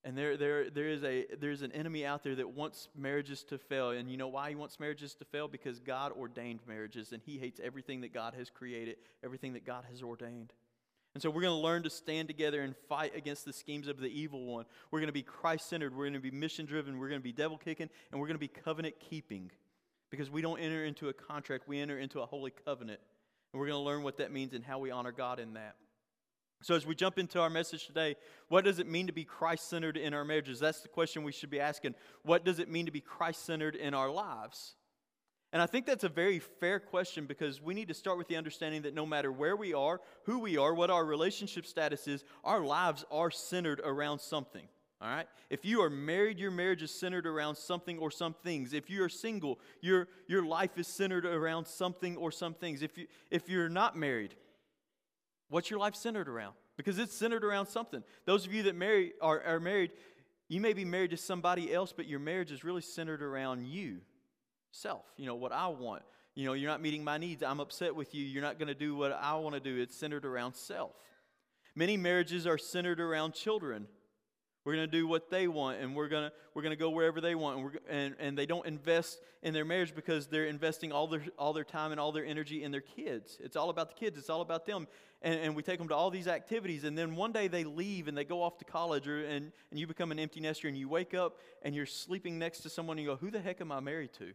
And 0.08 0.18
there, 0.18 0.38
there, 0.38 0.70
there 0.70 0.88
is 0.88 1.04
a, 1.04 1.26
there's 1.38 1.64
an 1.64 1.74
enemy 1.74 2.06
out 2.06 2.24
there 2.24 2.34
that 2.36 2.52
wants 2.52 2.88
marriages 2.98 3.44
to 3.50 3.58
fail. 3.58 3.90
And 3.90 4.10
you 4.10 4.16
know 4.16 4.30
why 4.30 4.48
he 4.48 4.56
wants 4.56 4.80
marriages 4.80 5.14
to 5.16 5.26
fail? 5.26 5.50
Because 5.50 5.82
God 5.82 6.14
ordained 6.14 6.62
marriages, 6.66 7.12
and 7.12 7.22
he 7.26 7.38
hates 7.38 7.60
everything 7.62 8.00
that 8.00 8.14
God 8.14 8.34
has 8.36 8.50
created, 8.50 8.96
everything 9.22 9.52
that 9.52 9.66
God 9.66 9.84
has 9.92 10.02
ordained. 10.02 10.54
And 11.14 11.22
so 11.22 11.30
we're 11.30 11.42
going 11.42 11.60
to 11.60 11.62
learn 11.62 11.84
to 11.84 11.90
stand 11.90 12.30
together 12.30 12.62
and 12.62 12.74
fight 12.88 13.18
against 13.18 13.44
the 13.44 13.52
schemes 13.52 13.90
of 13.90 14.00
the 14.00 14.08
evil 14.08 14.46
one. 14.46 14.64
We're 14.92 15.00
going 15.00 15.08
to 15.08 15.14
be 15.14 15.24
Christ 15.24 15.68
centered, 15.68 15.94
we're 15.94 16.06
going 16.06 16.14
to 16.14 16.20
be 16.22 16.32
mission 16.32 16.66
driven, 16.66 17.00
we're 17.00 17.10
going 17.10 17.20
to 17.20 17.24
be 17.24 17.34
devil 17.34 17.58
kicking, 17.58 17.90
and 18.10 18.22
we're 18.22 18.28
going 18.28 18.36
to 18.36 18.40
be 18.40 18.48
covenant 18.48 18.96
keeping. 19.02 19.52
Because 20.10 20.30
we 20.30 20.42
don't 20.42 20.60
enter 20.60 20.86
into 20.86 21.10
a 21.10 21.14
contract, 21.14 21.68
we 21.68 21.82
enter 21.82 22.00
into 22.00 22.22
a 22.22 22.26
holy 22.26 22.54
covenant. 22.64 23.02
And 23.52 23.60
we're 23.60 23.68
going 23.68 23.80
to 23.80 23.86
learn 23.86 24.04
what 24.04 24.20
that 24.20 24.32
means 24.32 24.54
and 24.54 24.64
how 24.64 24.80
we 24.80 24.90
honor 24.90 25.12
God 25.12 25.42
in 25.42 25.56
that. 25.56 25.76
So, 26.62 26.74
as 26.76 26.86
we 26.86 26.96
jump 26.96 27.20
into 27.20 27.40
our 27.40 27.50
message 27.50 27.86
today, 27.86 28.16
what 28.50 28.66
does 28.66 28.80
it 28.80 28.88
mean 28.88 29.08
to 29.08 29.14
be 29.14 29.24
Christ 29.24 29.70
centered 29.70 29.96
in 29.96 30.14
our 30.14 30.26
marriages? 30.26 30.60
That's 30.60 30.82
the 30.82 30.88
question 30.88 31.24
we 31.24 31.32
should 31.32 31.52
be 31.52 31.60
asking. 31.60 31.94
What 32.24 32.44
does 32.44 32.60
it 32.60 32.70
mean 32.70 32.88
to 32.88 32.92
be 32.92 33.00
Christ 33.00 33.46
centered 33.46 33.76
in 33.76 33.94
our 33.94 34.10
lives? 34.10 34.76
And 35.54 35.62
I 35.62 35.66
think 35.66 35.86
that's 35.86 36.04
a 36.04 36.10
very 36.10 36.40
fair 36.40 36.80
question 36.80 37.26
because 37.26 37.62
we 37.62 37.74
need 37.74 37.88
to 37.88 37.94
start 37.94 38.18
with 38.18 38.28
the 38.28 38.36
understanding 38.36 38.82
that 38.82 38.94
no 38.94 39.06
matter 39.06 39.32
where 39.32 39.56
we 39.56 39.74
are, 39.74 40.02
who 40.24 40.40
we 40.40 40.58
are, 40.58 40.74
what 40.74 40.90
our 40.90 41.06
relationship 41.06 41.66
status 41.66 42.08
is, 42.08 42.24
our 42.44 42.60
lives 42.60 43.06
are 43.12 43.32
centered 43.32 43.80
around 43.84 44.20
something. 44.20 44.68
All 45.00 45.08
right? 45.08 45.28
If 45.50 45.64
you 45.64 45.82
are 45.82 45.90
married, 45.90 46.40
your 46.40 46.52
marriage 46.52 46.82
is 46.82 46.92
centered 46.92 47.28
around 47.28 47.56
something 47.56 47.98
or 48.00 48.12
some 48.12 48.34
things. 48.44 48.74
If 48.74 48.90
you 48.90 49.04
are 49.04 49.10
single, 49.10 49.60
your, 49.80 50.08
your 50.28 50.44
life 50.44 50.78
is 50.78 50.88
centered 50.88 51.26
around 51.26 51.66
something 51.68 52.18
or 52.18 52.32
some 52.32 52.54
things. 52.54 52.82
If, 52.82 52.98
you, 52.98 53.08
if 53.32 53.48
you're 53.48 53.70
not 53.70 53.96
married, 53.96 54.36
What's 55.50 55.70
your 55.70 55.80
life 55.80 55.96
centered 55.96 56.28
around? 56.28 56.54
Because 56.76 57.00
it's 57.00 57.16
centered 57.16 57.44
around 57.44 57.68
something. 57.68 58.04
Those 58.26 58.46
of 58.46 58.54
you 58.54 58.64
that 58.64 58.76
marry, 58.76 59.14
are, 59.22 59.42
are 59.42 59.60
married, 59.60 59.92
you 60.48 60.62
may 60.62 60.74
be 60.74 60.86
married 60.86 61.12
to 61.12 61.18
somebody 61.18 61.74
else, 61.74 61.94
but 61.96 62.08
your 62.08 62.20
marriage 62.20 62.52
is 62.52 62.64
really 62.64 62.82
centered 62.82 63.22
around 63.22 63.66
you, 63.66 63.98
self. 64.72 65.04
You 65.18 65.26
know, 65.26 65.36
what 65.36 65.52
I 65.52 65.68
want. 65.68 66.04
You 66.36 66.46
know, 66.46 66.54
you're 66.54 66.70
not 66.70 66.82
meeting 66.82 67.04
my 67.04 67.18
needs. 67.18 67.42
I'm 67.42 67.60
upset 67.60 67.96
with 67.96 68.14
you. 68.14 68.24
You're 68.24 68.44
not 68.44 68.60
going 68.60 68.68
to 68.68 68.76
do 68.76 68.96
what 68.96 69.12
I 69.12 69.36
want 69.36 69.56
to 69.56 69.60
do. 69.60 69.82
It's 69.82 69.96
centered 69.96 70.24
around 70.24 70.54
self. 70.54 70.92
Many 71.76 71.98
marriages 71.98 72.46
are 72.46 72.58
centered 72.58 73.00
around 73.00 73.34
children. 73.34 73.88
We're 74.68 74.76
going 74.76 74.92
to 74.92 74.98
do 74.98 75.08
what 75.08 75.30
they 75.30 75.48
want, 75.48 75.80
and 75.80 75.96
we're 75.96 76.10
going 76.10 76.30
to 76.30 76.36
we're 76.54 76.62
going 76.62 76.74
to 76.74 76.78
go 76.78 76.90
wherever 76.90 77.22
they 77.22 77.36
want, 77.36 77.56
and, 77.56 77.66
we're, 77.68 77.80
and 77.90 78.16
and 78.20 78.38
they 78.38 78.46
don't 78.46 78.68
invest 78.68 79.22
in 79.42 79.54
their 79.54 79.64
marriage 79.64 79.96
because 79.96 80.28
they're 80.28 80.48
investing 80.48 80.92
all 80.92 81.08
their 81.08 81.24
all 81.40 81.54
their 81.54 81.64
time 81.64 81.92
and 81.92 82.02
all 82.02 82.12
their 82.12 82.26
energy 82.26 82.64
in 82.64 82.72
their 82.72 82.82
kids. 82.82 83.38
It's 83.40 83.56
all 83.56 83.70
about 83.70 83.88
the 83.88 83.96
kids. 83.96 84.18
It's 84.18 84.30
all 84.30 84.42
about 84.42 84.66
them, 84.66 84.86
and, 85.22 85.40
and 85.40 85.56
we 85.56 85.64
take 85.64 85.80
them 85.80 85.88
to 85.88 85.96
all 85.96 86.10
these 86.10 86.28
activities, 86.28 86.84
and 86.84 86.98
then 86.98 87.16
one 87.16 87.32
day 87.32 87.48
they 87.48 87.64
leave 87.64 88.10
and 88.10 88.18
they 88.18 88.26
go 88.26 88.44
off 88.44 88.58
to 88.58 88.66
college, 88.66 89.08
or, 89.08 89.24
and 89.24 89.54
and 89.72 89.80
you 89.80 89.88
become 89.88 90.12
an 90.12 90.20
empty 90.20 90.42
nester, 90.42 90.68
and 90.68 90.78
you 90.78 90.90
wake 90.90 91.14
up 91.14 91.38
and 91.62 91.74
you're 91.74 91.86
sleeping 91.86 92.38
next 92.38 92.60
to 92.64 92.70
someone, 92.70 92.98
and 92.98 93.06
you 93.06 93.12
go, 93.14 93.16
"Who 93.16 93.32
the 93.32 93.40
heck 93.40 93.62
am 93.62 93.72
I 93.72 93.80
married 93.80 94.12
to?" 94.16 94.34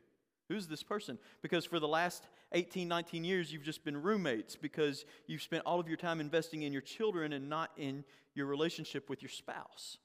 Who's 0.48 0.66
this 0.66 0.82
person? 0.82 1.18
Because 1.42 1.66
for 1.66 1.78
the 1.78 1.88
last 1.88 2.26
18, 2.52 2.88
19 2.88 3.22
years, 3.22 3.52
you've 3.52 3.64
just 3.64 3.84
been 3.84 4.00
roommates 4.00 4.56
because 4.56 5.04
you've 5.26 5.42
spent 5.42 5.64
all 5.66 5.78
of 5.78 5.88
your 5.88 5.98
time 5.98 6.20
investing 6.20 6.62
in 6.62 6.72
your 6.72 6.80
children 6.80 7.34
and 7.34 7.50
not 7.50 7.70
in 7.76 8.02
your 8.34 8.46
relationship 8.46 9.10
with 9.10 9.20
your 9.20 9.28
spouse. 9.28 9.98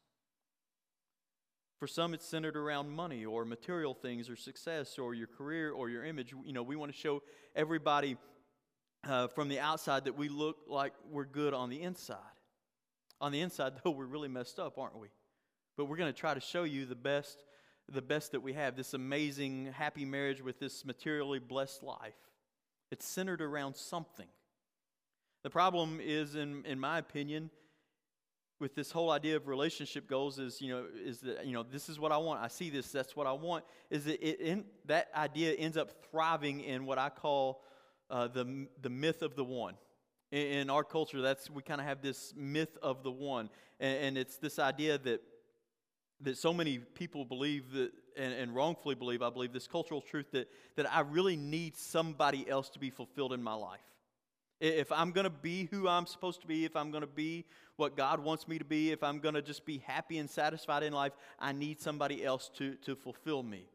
For 1.79 1.87
some, 1.87 2.13
it's 2.13 2.25
centered 2.25 2.57
around 2.57 2.89
money 2.89 3.23
or 3.25 3.45
material 3.45 3.93
things 3.93 4.29
or 4.29 4.35
success 4.35 4.97
or 4.97 5.13
your 5.13 5.27
career 5.27 5.71
or 5.71 5.89
your 5.89 6.03
image. 6.03 6.33
You 6.43 6.53
know, 6.53 6.63
we 6.63 6.75
want 6.75 6.91
to 6.91 6.97
show 6.97 7.21
everybody 7.55 8.17
uh, 9.07 9.27
from 9.27 9.47
the 9.47 9.59
outside 9.59 10.05
that 10.05 10.17
we 10.17 10.27
look 10.27 10.57
like 10.67 10.93
we're 11.11 11.25
good 11.25 11.53
on 11.53 11.69
the 11.69 11.81
inside. 11.81 12.17
On 13.21 13.31
the 13.31 13.41
inside, 13.41 13.73
though, 13.83 13.91
we're 13.91 14.05
really 14.05 14.27
messed 14.27 14.59
up, 14.59 14.77
aren't 14.77 14.97
we? 14.97 15.09
But 15.75 15.85
we're 15.85 15.97
going 15.97 16.11
to 16.11 16.19
try 16.19 16.33
to 16.33 16.39
show 16.39 16.63
you 16.63 16.85
the 16.85 16.95
best 16.95 17.43
the 17.89 18.01
best 18.01 18.33
that 18.33 18.41
we 18.41 18.53
have 18.53 18.75
this 18.75 18.93
amazing, 18.93 19.71
happy 19.71 20.03
marriage 20.03 20.41
with 20.41 20.59
this 20.59 20.83
materially 20.83 21.39
blessed 21.39 21.83
life. 21.83 22.17
It's 22.91 23.05
centered 23.05 23.41
around 23.41 23.75
something. 23.75 24.27
The 25.43 25.49
problem 25.49 25.99
is, 26.01 26.35
in, 26.35 26.65
in 26.65 26.79
my 26.79 26.97
opinion, 26.97 27.49
with 28.59 28.75
this 28.75 28.91
whole 28.91 29.11
idea 29.11 29.35
of 29.35 29.47
relationship 29.47 30.09
goals 30.09 30.39
is 30.39 30.61
you 30.61 30.69
know 30.69 30.85
is 31.03 31.19
that 31.21 31.45
you 31.45 31.53
know 31.53 31.63
this 31.63 31.89
is 31.89 31.99
what 31.99 32.11
I 32.11 32.17
want. 32.17 32.41
I 32.41 32.47
see 32.47 32.69
this 32.69 32.91
that's 32.91 33.15
what 33.15 33.27
I 33.27 33.33
want. 33.33 33.63
Is 33.89 34.05
that 34.05 34.25
it 34.27 34.39
in, 34.39 34.65
that 34.85 35.09
idea 35.15 35.53
ends 35.53 35.77
up 35.77 35.91
thriving 36.09 36.61
in 36.61 36.85
what 36.85 36.97
I 36.97 37.09
call 37.09 37.61
uh, 38.09 38.27
the 38.27 38.67
the 38.81 38.89
myth 38.89 39.21
of 39.21 39.35
the 39.35 39.43
one. 39.43 39.75
In, 40.31 40.47
in 40.47 40.69
our 40.69 40.83
culture 40.83 41.21
that's 41.21 41.49
we 41.49 41.61
kind 41.61 41.79
of 41.79 41.87
have 41.87 42.01
this 42.01 42.33
myth 42.35 42.77
of 42.81 43.03
the 43.03 43.11
one. 43.11 43.49
And, 43.79 43.97
and 44.05 44.17
it's 44.17 44.37
this 44.37 44.59
idea 44.59 44.97
that 44.99 45.21
that 46.21 46.37
so 46.37 46.53
many 46.53 46.79
people 46.79 47.25
believe 47.25 47.71
that 47.73 47.91
and, 48.17 48.33
and, 48.33 48.55
wrongfully 48.55 48.95
believe 48.95 49.21
i 49.21 49.29
believe 49.29 49.53
this 49.53 49.67
cultural 49.67 50.01
truth 50.01 50.31
that, 50.31 50.49
that 50.75 50.91
i 50.91 51.01
really 51.01 51.35
need 51.35 51.77
somebody 51.77 52.49
else 52.49 52.69
to 52.69 52.79
be 52.79 52.89
fulfilled 52.89 53.33
in 53.33 53.43
my 53.43 53.53
life. 53.53 53.79
If 54.59 54.91
i'm 54.91 55.11
going 55.11 55.25
to 55.25 55.29
be 55.29 55.67
who 55.69 55.87
i'm 55.87 56.07
supposed 56.07 56.41
to 56.41 56.47
be 56.47 56.65
if 56.65 56.75
i'm 56.75 56.89
going 56.89 57.01
to 57.01 57.07
be 57.07 57.45
what 57.77 57.95
god 57.95 58.19
wants 58.19 58.47
me 58.47 58.57
to 58.57 58.65
be. 58.65 58.91
If 58.91 59.03
i'm 59.03 59.19
going 59.19 59.35
to 59.35 59.41
just 59.41 59.65
be 59.65 59.77
happy 59.85 60.17
and 60.17 60.29
satisfied 60.29 60.83
in 60.83 60.93
life 60.93 61.13
i 61.39 61.51
need 61.51 61.79
somebody 61.79 62.25
else 62.25 62.51
to, 62.55 62.75
to 62.85 62.95
fulfill 62.95 63.43
me. 63.43 63.65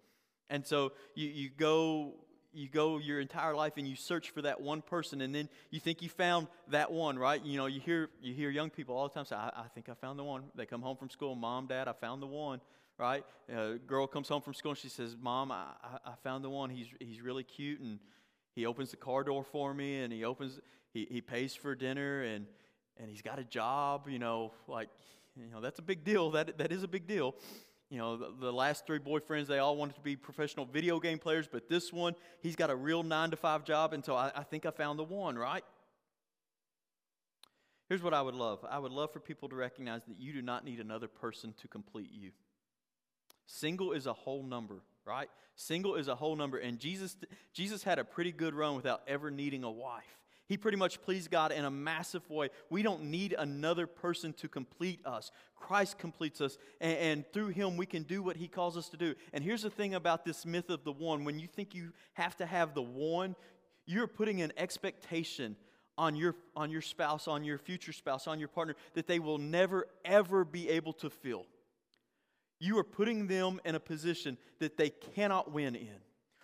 And 0.51 0.67
so 0.67 0.93
you, 1.15 1.29
you 1.29 1.51
go 1.57 2.15
you 2.53 2.69
go 2.69 2.99
your 2.99 3.19
entire 3.21 3.55
life 3.55 3.75
and 3.79 3.89
you 3.89 3.97
search 3.97 4.29
for 4.31 4.43
that 4.43 4.61
one 4.61 4.83
person 4.83 5.23
and 5.23 5.35
then 5.35 5.49
you 5.71 5.81
think 5.81 6.03
you 6.03 6.11
found 6.11 6.49
that 6.69 6.93
one 6.93 7.19
right? 7.19 7.43
You 7.43 7.57
know 7.57 7.67
you 7.67 7.81
hear 7.81 8.11
you 8.21 8.35
hear 8.35 8.51
young 8.51 8.71
people 8.71 8.97
all 8.97 9.09
the 9.09 9.15
time 9.15 9.25
say 9.25 9.37
i, 9.37 9.49
I 9.49 9.69
think 9.75 9.89
i 9.89 9.95
found 9.95 10.19
the 10.19 10.25
one. 10.25 10.45
They 10.55 10.67
come 10.67 10.83
home 10.83 10.97
from 10.97 11.09
school 11.09 11.35
mom 11.35 11.67
dad 11.67 11.89
i 11.89 11.93
found 11.93 12.21
the 12.23 12.27
one 12.27 12.61
right? 12.99 13.25
A 13.49 13.79
girl 13.79 14.07
comes 14.07 14.29
home 14.29 14.43
from 14.43 14.55
school 14.55 14.73
and 14.73 14.79
she 14.79 14.89
says 14.89 15.17
mom 15.21 15.51
i, 15.51 15.65
I 16.05 16.13
found 16.23 16.45
the 16.45 16.51
one. 16.51 16.71
He's, 16.71 16.89
he's 17.01 17.21
really 17.21 17.45
cute 17.45 17.81
and 17.81 17.99
he 18.55 18.67
opens 18.67 18.91
the 18.91 18.97
car 18.97 19.25
door 19.25 19.45
for 19.45 19.73
me 19.73 20.03
and 20.03 20.13
he 20.13 20.25
opens 20.25 20.61
he, 20.93 21.07
he 21.11 21.21
pays 21.21 21.55
for 21.55 21.75
dinner 21.75 22.23
and 22.23 22.47
and 22.99 23.09
he's 23.11 23.23
got 23.23 23.39
a 23.39 23.45
job 23.45 24.09
you 24.09 24.19
know 24.19 24.53
like 24.69 24.89
you 25.37 25.47
know 25.51 25.61
that's 25.61 25.79
a 25.79 25.83
big 25.83 26.05
deal 26.05 26.31
that 26.31 26.59
that 26.59 26.73
is 26.73 26.83
a 26.83 26.89
big 26.89 27.07
deal 27.07 27.35
you 27.93 27.99
know, 27.99 28.17
the, 28.17 28.33
the, 28.41 28.51
last 28.51 28.87
three 28.87 28.99
boyfriends, 28.99 29.49
they 29.49 29.59
all 29.59 29.77
wanted 29.77 29.97
to 29.97 30.01
be 30.01 30.17
professional 30.17 30.65
video 30.65 30.99
game 30.99 31.19
players, 31.19 31.47
but 31.47 31.69
this 31.69 31.93
one, 31.93 32.15
he's 32.41 32.57
got 32.57 32.71
a 32.71 32.75
real 32.75 33.03
nine 33.03 33.31
to 33.33 33.37
five 33.37 33.65
job, 33.65 33.93
and 33.93 34.03
so 34.03 34.17
I, 34.17 34.33
I 34.35 34.45
think 34.45 34.65
I 34.65 34.71
found 34.71 34.99
the 34.99 35.05
one, 35.05 35.37
right? 35.37 35.63
Here's 37.91 38.03
what 38.03 38.15
I 38.15 38.23
would 38.23 38.35
love 38.35 38.65
I 38.67 38.79
would 38.79 38.93
love 38.93 39.13
for 39.13 39.21
people 39.21 39.51
to 39.51 39.57
recognize 39.57 40.01
that 40.09 40.19
you 40.19 40.33
do 40.33 40.41
not 40.41 40.65
need 40.65 40.81
another 40.81 41.07
person 41.07 41.53
to 41.61 41.69
complete 41.69 42.11
you. 42.11 42.31
Single 43.45 43.93
is 43.93 44.07
a 44.07 44.15
whole 44.15 44.43
number, 44.43 44.77
right? 45.05 45.29
Single 45.57 45.97
is 45.97 46.09
a 46.09 46.15
whole 46.15 46.35
number, 46.35 46.57
and 46.57 46.79
Jesus, 46.79 47.15
Jesus 47.53 47.83
had 47.83 47.99
a 47.99 48.05
pretty 48.05 48.33
good 48.33 48.55
run 48.55 48.75
without 48.75 49.03
ever 49.07 49.31
needing 49.31 49.65
a 49.65 49.71
wife. 49.71 50.22
He 50.53 50.59
pretty 50.59 50.77
much 50.77 51.01
pleased 51.01 51.31
God 51.31 51.51
in 51.51 51.65
a 51.65 51.71
massive 51.71 52.29
way. 52.29 52.51
We 52.69 52.83
don't 52.83 53.05
need 53.05 53.35
another 53.39 53.87
person 53.87 54.35
to 54.35 54.49
complete 54.49 55.01
us. 55.07 55.31
Christ 55.57 55.97
completes 55.97 56.43
us, 56.43 56.59
and, 56.79 56.99
and, 56.99 57.25
through 57.33 57.49
Him, 57.49 57.79
we 57.79 57.87
can 57.87 58.03
do 58.03 58.23
what 58.23 58.37
He 58.37 58.49
calls 58.49 58.77
us 58.77 58.91
to 58.91 58.99
do. 58.99 59.15
And 59.33 59.43
here's 59.43 59.63
the 59.63 59.71
thing 59.71 59.95
about 59.95 60.27
this 60.27 60.45
myth 60.45 60.69
of 60.69 60.85
the 60.85 60.93
one 60.93 61.25
when 61.25 61.39
you 61.39 61.47
think 61.47 61.75
you 61.75 61.95
have 62.13 62.37
to 62.37 62.45
have 62.45 62.75
the 62.75 62.83
one, 62.83 63.35
you're 63.87 64.07
putting 64.07 64.43
an 64.43 64.53
expectation 64.59 65.57
on 65.97 66.15
your, 66.15 66.35
on 66.55 66.71
your 66.71 66.83
spouse, 66.83 67.29
on 67.29 67.45
your 67.45 67.57
future 67.57 67.95
spouse, 67.95 68.27
on 68.27 68.39
your 68.39 68.49
partner 68.49 68.75
that 68.93 69.07
they 69.07 69.21
will 69.21 69.39
never, 69.39 69.87
ever 70.05 70.45
be 70.45 70.69
able 70.69 70.93
to 70.93 71.09
fill. 71.09 71.47
You 72.61 72.77
are 72.77 72.85
putting 72.85 73.27
them 73.27 73.59
in 73.65 73.75
a 73.75 73.81
position 73.81 74.37
that 74.59 74.77
they 74.77 74.91
cannot 74.91 75.51
win 75.51 75.77
in. 75.77 76.03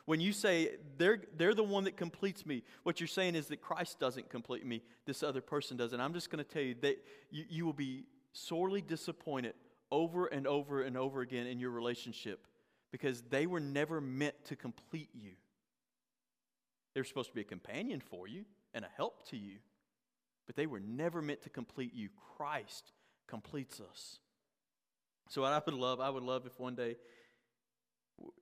When 0.09 0.21
you 0.21 0.33
say 0.33 0.71
they're, 0.97 1.21
they're 1.37 1.53
the 1.53 1.63
one 1.63 1.85
that 1.85 1.99
completes 1.99 2.47
me, 2.47 2.63
what 2.83 2.99
you're 2.99 3.07
saying 3.07 3.35
is 3.35 3.49
that 3.49 3.61
Christ 3.61 4.01
doesn't 4.01 4.31
complete 4.31 4.65
me, 4.65 4.81
this 5.05 5.23
other 5.23 5.43
person 5.43 5.77
does. 5.77 5.93
And 5.93 6.01
I'm 6.01 6.15
just 6.15 6.31
going 6.31 6.43
to 6.43 6.51
tell 6.51 6.63
you 6.63 6.77
that 6.81 7.05
you, 7.31 7.45
you 7.51 7.67
will 7.67 7.75
be 7.75 8.07
sorely 8.33 8.81
disappointed 8.81 9.53
over 9.91 10.25
and 10.25 10.47
over 10.47 10.81
and 10.81 10.97
over 10.97 11.21
again 11.21 11.47
in 11.47 11.61
your 11.61 11.73
relationship 11.73 12.47
because 12.91 13.21
they 13.29 13.45
were 13.45 13.61
never 13.61 14.01
meant 14.01 14.35
to 14.47 14.57
complete 14.57 15.11
you. 15.13 15.33
They're 16.95 17.05
supposed 17.05 17.29
to 17.29 17.35
be 17.35 17.43
a 17.43 17.45
companion 17.45 18.01
for 18.01 18.27
you 18.27 18.47
and 18.73 18.87
a 18.87 18.89
help 18.97 19.29
to 19.29 19.37
you, 19.37 19.57
but 20.47 20.57
they 20.57 20.65
were 20.65 20.81
never 20.81 21.21
meant 21.21 21.43
to 21.43 21.51
complete 21.51 21.93
you. 21.93 22.09
Christ 22.39 22.93
completes 23.27 23.79
us. 23.79 24.21
So, 25.29 25.45
I 25.45 25.61
would 25.63 25.75
love, 25.75 26.01
I 26.01 26.09
would 26.09 26.23
love 26.23 26.47
if 26.47 26.59
one 26.59 26.77
day 26.77 26.97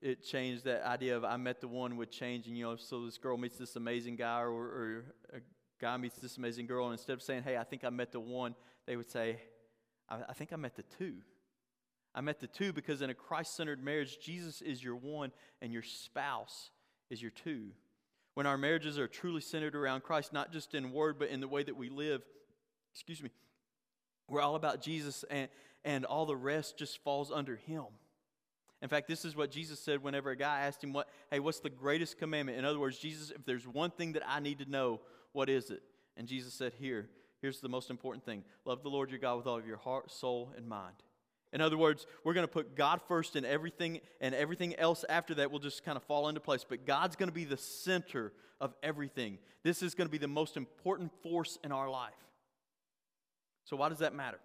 it 0.00 0.22
changed 0.22 0.64
that 0.64 0.86
idea 0.86 1.16
of 1.16 1.24
I 1.24 1.36
met 1.36 1.60
the 1.60 1.68
one 1.68 1.96
would 1.96 2.10
change. 2.10 2.46
And, 2.46 2.56
you 2.56 2.64
know, 2.64 2.76
so 2.76 3.04
this 3.04 3.18
girl 3.18 3.36
meets 3.36 3.58
this 3.58 3.76
amazing 3.76 4.16
guy 4.16 4.40
or, 4.40 4.50
or 4.50 5.04
a 5.34 5.40
guy 5.80 5.96
meets 5.96 6.16
this 6.18 6.36
amazing 6.36 6.66
girl. 6.66 6.86
And 6.86 6.92
instead 6.92 7.14
of 7.14 7.22
saying, 7.22 7.42
hey, 7.42 7.56
I 7.56 7.64
think 7.64 7.84
I 7.84 7.90
met 7.90 8.12
the 8.12 8.20
one, 8.20 8.54
they 8.86 8.96
would 8.96 9.10
say, 9.10 9.40
I, 10.08 10.18
I 10.28 10.32
think 10.32 10.52
I 10.52 10.56
met 10.56 10.76
the 10.76 10.84
two. 10.98 11.16
I 12.14 12.20
met 12.20 12.40
the 12.40 12.46
two 12.46 12.72
because 12.72 13.02
in 13.02 13.10
a 13.10 13.14
Christ 13.14 13.56
centered 13.56 13.82
marriage, 13.82 14.18
Jesus 14.20 14.62
is 14.62 14.82
your 14.82 14.96
one 14.96 15.32
and 15.60 15.72
your 15.72 15.82
spouse 15.82 16.70
is 17.10 17.20
your 17.20 17.30
two. 17.30 17.72
When 18.34 18.46
our 18.46 18.58
marriages 18.58 18.98
are 18.98 19.08
truly 19.08 19.40
centered 19.40 19.74
around 19.74 20.02
Christ, 20.02 20.32
not 20.32 20.52
just 20.52 20.74
in 20.74 20.92
word, 20.92 21.18
but 21.18 21.28
in 21.28 21.40
the 21.40 21.48
way 21.48 21.62
that 21.62 21.76
we 21.76 21.88
live, 21.88 22.22
excuse 22.92 23.22
me, 23.22 23.30
we're 24.28 24.40
all 24.40 24.56
about 24.56 24.82
Jesus 24.82 25.24
and, 25.30 25.48
and 25.84 26.04
all 26.04 26.26
the 26.26 26.36
rest 26.36 26.78
just 26.78 27.02
falls 27.04 27.30
under 27.30 27.56
Him. 27.56 27.84
In 28.86 28.88
fact, 28.88 29.08
this 29.08 29.24
is 29.24 29.34
what 29.34 29.50
Jesus 29.50 29.80
said 29.80 30.00
whenever 30.00 30.30
a 30.30 30.36
guy 30.36 30.60
asked 30.60 30.84
him, 30.84 30.92
"What? 30.92 31.08
Hey, 31.28 31.40
what's 31.40 31.58
the 31.58 31.68
greatest 31.68 32.18
commandment?" 32.18 32.56
In 32.56 32.64
other 32.64 32.78
words, 32.78 32.96
Jesus, 32.96 33.32
if 33.32 33.44
there's 33.44 33.66
one 33.66 33.90
thing 33.90 34.12
that 34.12 34.22
I 34.24 34.38
need 34.38 34.60
to 34.60 34.70
know, 34.70 35.00
what 35.32 35.48
is 35.48 35.70
it? 35.70 35.82
And 36.16 36.28
Jesus 36.28 36.54
said, 36.54 36.72
"Here, 36.74 37.10
here's 37.40 37.60
the 37.60 37.68
most 37.68 37.90
important 37.90 38.24
thing: 38.24 38.44
love 38.64 38.84
the 38.84 38.88
Lord 38.88 39.10
your 39.10 39.18
God 39.18 39.38
with 39.38 39.48
all 39.48 39.58
of 39.58 39.66
your 39.66 39.76
heart, 39.76 40.12
soul, 40.12 40.52
and 40.56 40.68
mind." 40.68 41.02
In 41.52 41.60
other 41.60 41.76
words, 41.76 42.06
we're 42.22 42.32
going 42.32 42.46
to 42.46 42.52
put 42.52 42.76
God 42.76 43.02
first 43.08 43.34
in 43.34 43.44
everything, 43.44 44.00
and 44.20 44.36
everything 44.36 44.76
else 44.76 45.04
after 45.08 45.34
that 45.34 45.50
will 45.50 45.58
just 45.58 45.82
kind 45.82 45.96
of 45.96 46.04
fall 46.04 46.28
into 46.28 46.40
place. 46.40 46.62
But 46.62 46.86
God's 46.86 47.16
going 47.16 47.28
to 47.28 47.34
be 47.34 47.44
the 47.44 47.56
center 47.56 48.32
of 48.60 48.72
everything. 48.84 49.40
This 49.64 49.82
is 49.82 49.96
going 49.96 50.06
to 50.06 50.12
be 50.12 50.18
the 50.18 50.28
most 50.28 50.56
important 50.56 51.10
force 51.24 51.58
in 51.64 51.72
our 51.72 51.90
life. 51.90 52.14
So, 53.64 53.76
why 53.76 53.88
does 53.88 53.98
that 53.98 54.14
matter? 54.14 54.38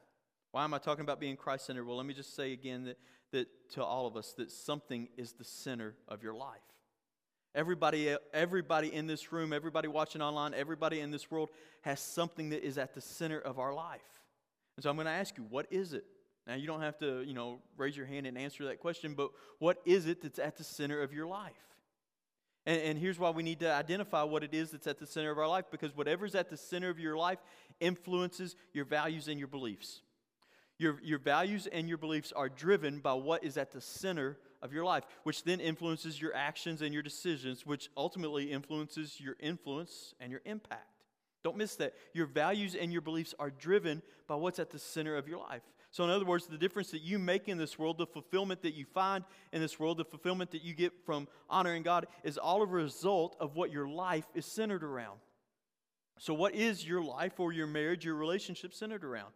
Why 0.51 0.63
am 0.63 0.73
I 0.73 0.79
talking 0.79 1.03
about 1.03 1.19
being 1.19 1.37
Christ 1.37 1.67
centered? 1.67 1.85
Well, 1.85 1.97
let 1.97 2.07
me 2.07 2.15
just 2.15 2.33
say 2.35 2.53
again 2.53 2.85
that 2.85 2.97
that 3.31 3.47
to 3.71 3.83
all 3.83 4.07
of 4.07 4.15
us 4.15 4.33
that 4.37 4.51
something 4.51 5.07
is 5.17 5.33
the 5.33 5.43
center 5.43 5.95
of 6.07 6.23
your 6.23 6.33
life. 6.33 6.59
Everybody, 7.53 8.15
everybody 8.33 8.93
in 8.93 9.07
this 9.07 9.33
room, 9.33 9.51
everybody 9.51 9.87
watching 9.87 10.21
online, 10.21 10.53
everybody 10.53 11.01
in 11.01 11.11
this 11.11 11.29
world 11.29 11.49
has 11.81 11.99
something 11.99 12.49
that 12.49 12.65
is 12.65 12.77
at 12.77 12.93
the 12.93 13.01
center 13.01 13.39
of 13.39 13.59
our 13.59 13.73
life. 13.73 13.99
And 14.77 14.83
so 14.83 14.89
I'm 14.89 14.95
going 14.95 15.05
to 15.05 15.11
ask 15.11 15.37
you, 15.37 15.45
what 15.49 15.67
is 15.69 15.93
it? 15.93 16.05
Now 16.47 16.55
you 16.55 16.65
don't 16.65 16.81
have 16.81 16.97
to, 16.99 17.23
you 17.23 17.33
know, 17.33 17.59
raise 17.77 17.95
your 17.95 18.05
hand 18.05 18.25
and 18.25 18.37
answer 18.37 18.65
that 18.65 18.79
question, 18.79 19.13
but 19.13 19.31
what 19.59 19.81
is 19.85 20.07
it 20.07 20.21
that's 20.21 20.39
at 20.39 20.57
the 20.57 20.63
center 20.63 21.01
of 21.01 21.13
your 21.13 21.27
life? 21.27 21.51
And, 22.65 22.81
and 22.81 22.99
here's 22.99 23.19
why 23.19 23.31
we 23.31 23.43
need 23.43 23.59
to 23.59 23.71
identify 23.71 24.23
what 24.23 24.43
it 24.43 24.53
is 24.53 24.71
that's 24.71 24.87
at 24.87 24.99
the 24.99 25.07
center 25.07 25.31
of 25.31 25.37
our 25.37 25.47
life, 25.47 25.65
because 25.71 25.95
whatever's 25.95 26.35
at 26.35 26.49
the 26.49 26.57
center 26.57 26.89
of 26.89 26.99
your 26.99 27.17
life 27.17 27.39
influences 27.79 28.55
your 28.73 28.85
values 28.85 29.27
and 29.27 29.37
your 29.39 29.47
beliefs. 29.47 30.01
Your, 30.81 30.97
your 31.03 31.19
values 31.19 31.67
and 31.67 31.87
your 31.87 31.99
beliefs 31.99 32.33
are 32.35 32.49
driven 32.49 33.01
by 33.01 33.13
what 33.13 33.43
is 33.43 33.55
at 33.55 33.69
the 33.69 33.79
center 33.79 34.39
of 34.63 34.73
your 34.73 34.83
life, 34.83 35.03
which 35.21 35.43
then 35.43 35.59
influences 35.59 36.19
your 36.19 36.33
actions 36.35 36.81
and 36.81 36.91
your 36.91 37.03
decisions, 37.03 37.67
which 37.67 37.91
ultimately 37.95 38.51
influences 38.51 39.21
your 39.21 39.35
influence 39.39 40.15
and 40.19 40.31
your 40.31 40.41
impact. 40.43 40.87
Don't 41.43 41.55
miss 41.55 41.75
that. 41.75 41.93
Your 42.13 42.25
values 42.25 42.73
and 42.73 42.91
your 42.91 43.03
beliefs 43.03 43.35
are 43.37 43.51
driven 43.51 44.01
by 44.27 44.33
what's 44.33 44.57
at 44.57 44.71
the 44.71 44.79
center 44.79 45.15
of 45.15 45.27
your 45.27 45.37
life. 45.37 45.61
So, 45.91 46.03
in 46.03 46.09
other 46.09 46.25
words, 46.25 46.47
the 46.47 46.57
difference 46.57 46.89
that 46.89 47.03
you 47.03 47.19
make 47.19 47.47
in 47.47 47.59
this 47.59 47.77
world, 47.77 47.99
the 47.99 48.07
fulfillment 48.07 48.63
that 48.63 48.73
you 48.73 48.85
find 48.85 49.23
in 49.53 49.61
this 49.61 49.79
world, 49.79 49.99
the 49.99 50.05
fulfillment 50.05 50.49
that 50.49 50.63
you 50.63 50.73
get 50.73 50.93
from 51.05 51.27
honoring 51.47 51.83
God 51.83 52.07
is 52.23 52.39
all 52.39 52.63
a 52.63 52.65
result 52.65 53.35
of 53.39 53.55
what 53.55 53.71
your 53.71 53.87
life 53.87 54.25
is 54.33 54.47
centered 54.47 54.83
around. 54.83 55.19
So, 56.17 56.33
what 56.33 56.55
is 56.55 56.83
your 56.87 57.03
life 57.03 57.39
or 57.39 57.53
your 57.53 57.67
marriage, 57.67 58.03
your 58.03 58.15
relationship 58.15 58.73
centered 58.73 59.03
around? 59.03 59.33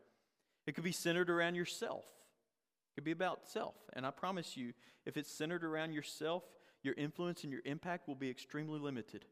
It 0.66 0.76
could 0.76 0.84
be 0.84 0.92
centered 0.92 1.30
around 1.30 1.56
yourself. 1.56 2.04
It 2.04 2.96
could 2.96 3.04
be 3.04 3.12
about 3.12 3.48
self. 3.48 3.76
And 3.94 4.06
I 4.06 4.12
promise 4.12 4.58
you, 4.58 4.74
if 5.06 5.18
it's 5.18 5.32
centered 5.32 5.64
around 5.64 5.94
yourself, 5.94 6.44
your 6.82 6.96
influence 6.96 7.44
and 7.44 7.52
your 7.52 7.62
impact 7.66 8.08
will 8.08 8.16
be 8.16 8.30
extremely 8.30 8.80
limited. 8.80 9.26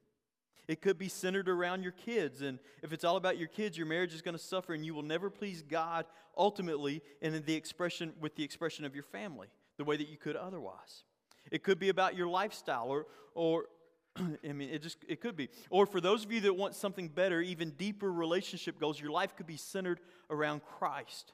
It 0.68 0.82
could 0.82 0.98
be 0.98 1.10
centered 1.10 1.50
around 1.50 1.84
your 1.84 1.92
kids. 1.92 2.42
And 2.42 2.60
if 2.82 2.94
it's 2.94 3.04
all 3.04 3.18
about 3.18 3.38
your 3.38 3.50
kids, 3.50 3.78
your 3.78 3.88
marriage 3.88 4.14
is 4.14 4.22
going 4.22 4.38
to 4.38 4.44
suffer 4.44 4.74
and 4.74 4.86
you 4.86 4.94
will 4.94 5.04
never 5.04 5.30
please 5.30 5.62
God 5.62 6.06
ultimately 6.38 7.02
in 7.22 7.44
the 7.46 7.56
expression 7.56 8.14
with 8.20 8.36
the 8.36 8.44
expression 8.44 8.86
of 8.86 8.96
your 8.96 9.04
family, 9.04 9.48
the 9.78 9.84
way 9.84 9.98
that 9.98 10.08
you 10.08 10.18
could 10.18 10.36
otherwise. 10.36 11.04
It 11.52 11.64
could 11.64 11.80
be 11.80 11.90
about 11.90 12.16
your 12.16 12.28
lifestyle 12.28 12.88
or 12.88 13.08
or 13.36 13.66
I 14.48 14.54
mean 14.54 14.70
it 14.70 14.82
just 14.82 14.98
it 15.08 15.22
could 15.22 15.36
be. 15.36 15.50
Or 15.70 15.86
for 15.86 16.02
those 16.02 16.24
of 16.24 16.32
you 16.32 16.42
that 16.42 16.56
want 16.56 16.76
something 16.76 17.08
better, 17.08 17.42
even 17.42 17.72
deeper 17.72 18.12
relationship 18.12 18.80
goals, 18.80 19.00
your 19.00 19.12
life 19.12 19.36
could 19.36 19.48
be 19.48 19.58
centered 19.58 20.00
around 20.30 20.62
Christ. 20.64 21.34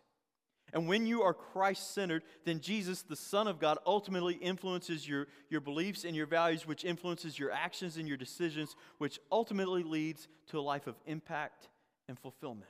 And 0.73 0.87
when 0.87 1.07
you 1.07 1.23
are 1.23 1.33
Christ 1.33 1.93
centered, 1.93 2.23
then 2.45 2.59
Jesus, 2.59 3.01
the 3.01 3.15
Son 3.15 3.47
of 3.47 3.59
God, 3.59 3.77
ultimately 3.85 4.35
influences 4.35 5.07
your, 5.07 5.27
your 5.49 5.61
beliefs 5.61 6.03
and 6.03 6.15
your 6.15 6.27
values, 6.27 6.67
which 6.67 6.85
influences 6.85 7.39
your 7.39 7.51
actions 7.51 7.97
and 7.97 8.07
your 8.07 8.17
decisions, 8.17 8.75
which 8.99 9.19
ultimately 9.31 9.83
leads 9.83 10.27
to 10.47 10.59
a 10.59 10.61
life 10.61 10.85
of 10.87 10.95
impact 11.05 11.69
and 12.07 12.19
fulfillment. 12.19 12.69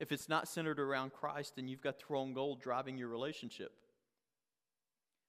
If 0.00 0.10
it's 0.10 0.28
not 0.28 0.48
centered 0.48 0.80
around 0.80 1.12
Christ, 1.12 1.54
then 1.54 1.68
you've 1.68 1.82
got 1.82 1.98
the 1.98 2.04
wrong 2.08 2.34
goal 2.34 2.56
driving 2.56 2.98
your 2.98 3.08
relationship. 3.08 3.72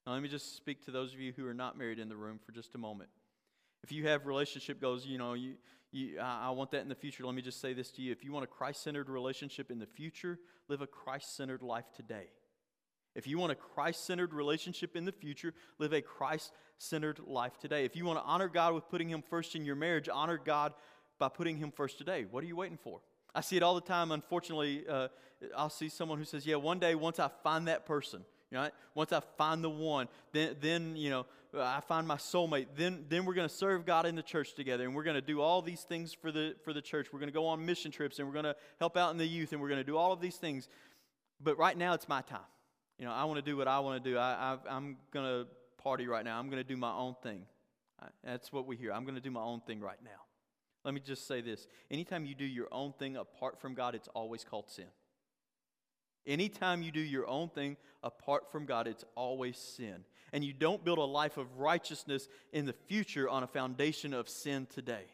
Now, 0.05 0.13
let 0.13 0.21
me 0.21 0.29
just 0.29 0.55
speak 0.55 0.83
to 0.85 0.91
those 0.91 1.13
of 1.13 1.19
you 1.19 1.31
who 1.35 1.47
are 1.47 1.53
not 1.53 1.77
married 1.77 1.99
in 1.99 2.09
the 2.09 2.15
room 2.15 2.39
for 2.45 2.51
just 2.51 2.75
a 2.75 2.77
moment. 2.77 3.09
If 3.83 3.91
you 3.91 4.07
have 4.07 4.25
relationship 4.25 4.81
goals, 4.81 5.05
you 5.05 5.17
know, 5.17 5.33
you, 5.33 5.55
you, 5.91 6.19
I, 6.19 6.49
want 6.51 6.71
that 6.71 6.81
in 6.81 6.89
the 6.89 6.95
future. 6.95 7.25
Let 7.25 7.35
me 7.35 7.41
just 7.41 7.61
say 7.61 7.73
this 7.73 7.91
to 7.91 8.01
you. 8.01 8.11
If 8.11 8.23
you 8.23 8.31
want 8.31 8.43
a 8.43 8.47
Christ 8.47 8.83
centered 8.83 9.09
relationship 9.09 9.71
in 9.71 9.79
the 9.79 9.85
future, 9.85 10.39
live 10.67 10.81
a 10.81 10.87
Christ 10.87 11.35
centered 11.35 11.61
life 11.61 11.85
today. 11.95 12.27
If 13.15 13.27
you 13.27 13.37
want 13.37 13.51
a 13.51 13.55
Christ 13.55 14.05
centered 14.05 14.33
relationship 14.33 14.95
in 14.95 15.05
the 15.05 15.11
future, 15.11 15.53
live 15.79 15.93
a 15.93 16.01
Christ 16.01 16.51
centered 16.79 17.19
life 17.19 17.57
today. 17.59 17.85
If 17.85 17.95
you 17.95 18.05
want 18.05 18.19
to 18.19 18.25
honor 18.25 18.47
God 18.47 18.73
with 18.73 18.89
putting 18.89 19.09
Him 19.09 19.21
first 19.21 19.55
in 19.55 19.65
your 19.65 19.75
marriage, 19.75 20.09
honor 20.11 20.39
God 20.43 20.73
by 21.19 21.29
putting 21.29 21.57
Him 21.57 21.71
first 21.71 21.97
today. 21.97 22.25
What 22.29 22.43
are 22.43 22.47
you 22.47 22.55
waiting 22.55 22.79
for? 22.81 23.01
I 23.35 23.41
see 23.41 23.57
it 23.57 23.63
all 23.63 23.75
the 23.75 23.81
time. 23.81 24.11
Unfortunately, 24.11 24.83
uh, 24.89 25.09
I'll 25.55 25.69
see 25.69 25.89
someone 25.89 26.17
who 26.17 26.25
says, 26.25 26.45
Yeah, 26.45 26.55
one 26.55 26.79
day 26.79 26.95
once 26.95 27.19
I 27.19 27.29
find 27.43 27.67
that 27.67 27.85
person, 27.85 28.25
Right? 28.53 28.71
Once 28.93 29.11
I 29.11 29.21
find 29.37 29.63
the 29.63 29.69
one, 29.69 30.07
then, 30.31 30.55
then 30.61 30.95
you 30.95 31.09
know, 31.09 31.25
I 31.57 31.81
find 31.81 32.07
my 32.07 32.15
soulmate. 32.15 32.67
Then, 32.75 33.05
then 33.09 33.25
we're 33.25 33.33
going 33.33 33.47
to 33.47 33.53
serve 33.53 33.85
God 33.85 34.05
in 34.05 34.15
the 34.15 34.23
church 34.23 34.53
together, 34.53 34.83
and 34.83 34.95
we're 34.95 35.03
going 35.03 35.15
to 35.15 35.21
do 35.21 35.41
all 35.41 35.61
these 35.61 35.81
things 35.81 36.13
for 36.13 36.31
the 36.31 36.55
for 36.63 36.73
the 36.73 36.81
church. 36.81 37.07
We're 37.11 37.19
going 37.19 37.29
to 37.29 37.33
go 37.33 37.47
on 37.47 37.65
mission 37.65 37.91
trips, 37.91 38.19
and 38.19 38.27
we're 38.27 38.33
going 38.33 38.45
to 38.45 38.55
help 38.79 38.97
out 38.97 39.11
in 39.11 39.17
the 39.17 39.25
youth, 39.25 39.51
and 39.51 39.61
we're 39.61 39.69
going 39.69 39.79
to 39.79 39.83
do 39.83 39.97
all 39.97 40.11
of 40.11 40.21
these 40.21 40.35
things. 40.35 40.67
But 41.41 41.57
right 41.57 41.77
now, 41.77 41.93
it's 41.93 42.07
my 42.07 42.21
time. 42.21 42.39
You 42.97 43.05
know, 43.05 43.11
I 43.11 43.23
want 43.25 43.37
to 43.37 43.41
do 43.41 43.57
what 43.57 43.67
I 43.67 43.79
want 43.79 44.03
to 44.03 44.09
do. 44.09 44.17
I, 44.17 44.57
I, 44.67 44.75
am 44.75 44.97
going 45.11 45.25
to 45.25 45.47
party 45.81 46.07
right 46.07 46.23
now. 46.23 46.39
I'm 46.39 46.49
going 46.49 46.61
to 46.61 46.67
do 46.67 46.77
my 46.77 46.93
own 46.93 47.15
thing. 47.21 47.41
That's 48.23 48.51
what 48.51 48.67
we 48.67 48.75
hear. 48.75 48.91
I'm 48.91 49.03
going 49.03 49.15
to 49.15 49.21
do 49.21 49.31
my 49.31 49.41
own 49.41 49.61
thing 49.61 49.79
right 49.79 49.97
now. 50.03 50.11
Let 50.83 50.93
me 50.93 51.01
just 51.01 51.27
say 51.27 51.41
this: 51.41 51.67
anytime 51.89 52.25
you 52.25 52.35
do 52.35 52.45
your 52.45 52.67
own 52.71 52.93
thing 52.93 53.15
apart 53.17 53.59
from 53.59 53.73
God, 53.73 53.95
it's 53.95 54.09
always 54.09 54.43
called 54.43 54.69
sin. 54.69 54.87
Anytime 56.25 56.81
you 56.81 56.91
do 56.91 56.99
your 56.99 57.27
own 57.27 57.49
thing 57.49 57.77
apart 58.01 58.51
from 58.51 58.65
God, 58.65 58.87
it's 58.87 59.03
always 59.15 59.57
sin. 59.57 60.05
And 60.31 60.43
you 60.43 60.53
don't 60.53 60.83
build 60.83 60.97
a 60.97 61.03
life 61.03 61.37
of 61.37 61.59
righteousness 61.59 62.27
in 62.51 62.65
the 62.65 62.73
future 62.73 63.29
on 63.29 63.43
a 63.43 63.47
foundation 63.47 64.13
of 64.13 64.29
sin 64.29 64.67
today. 64.73 65.05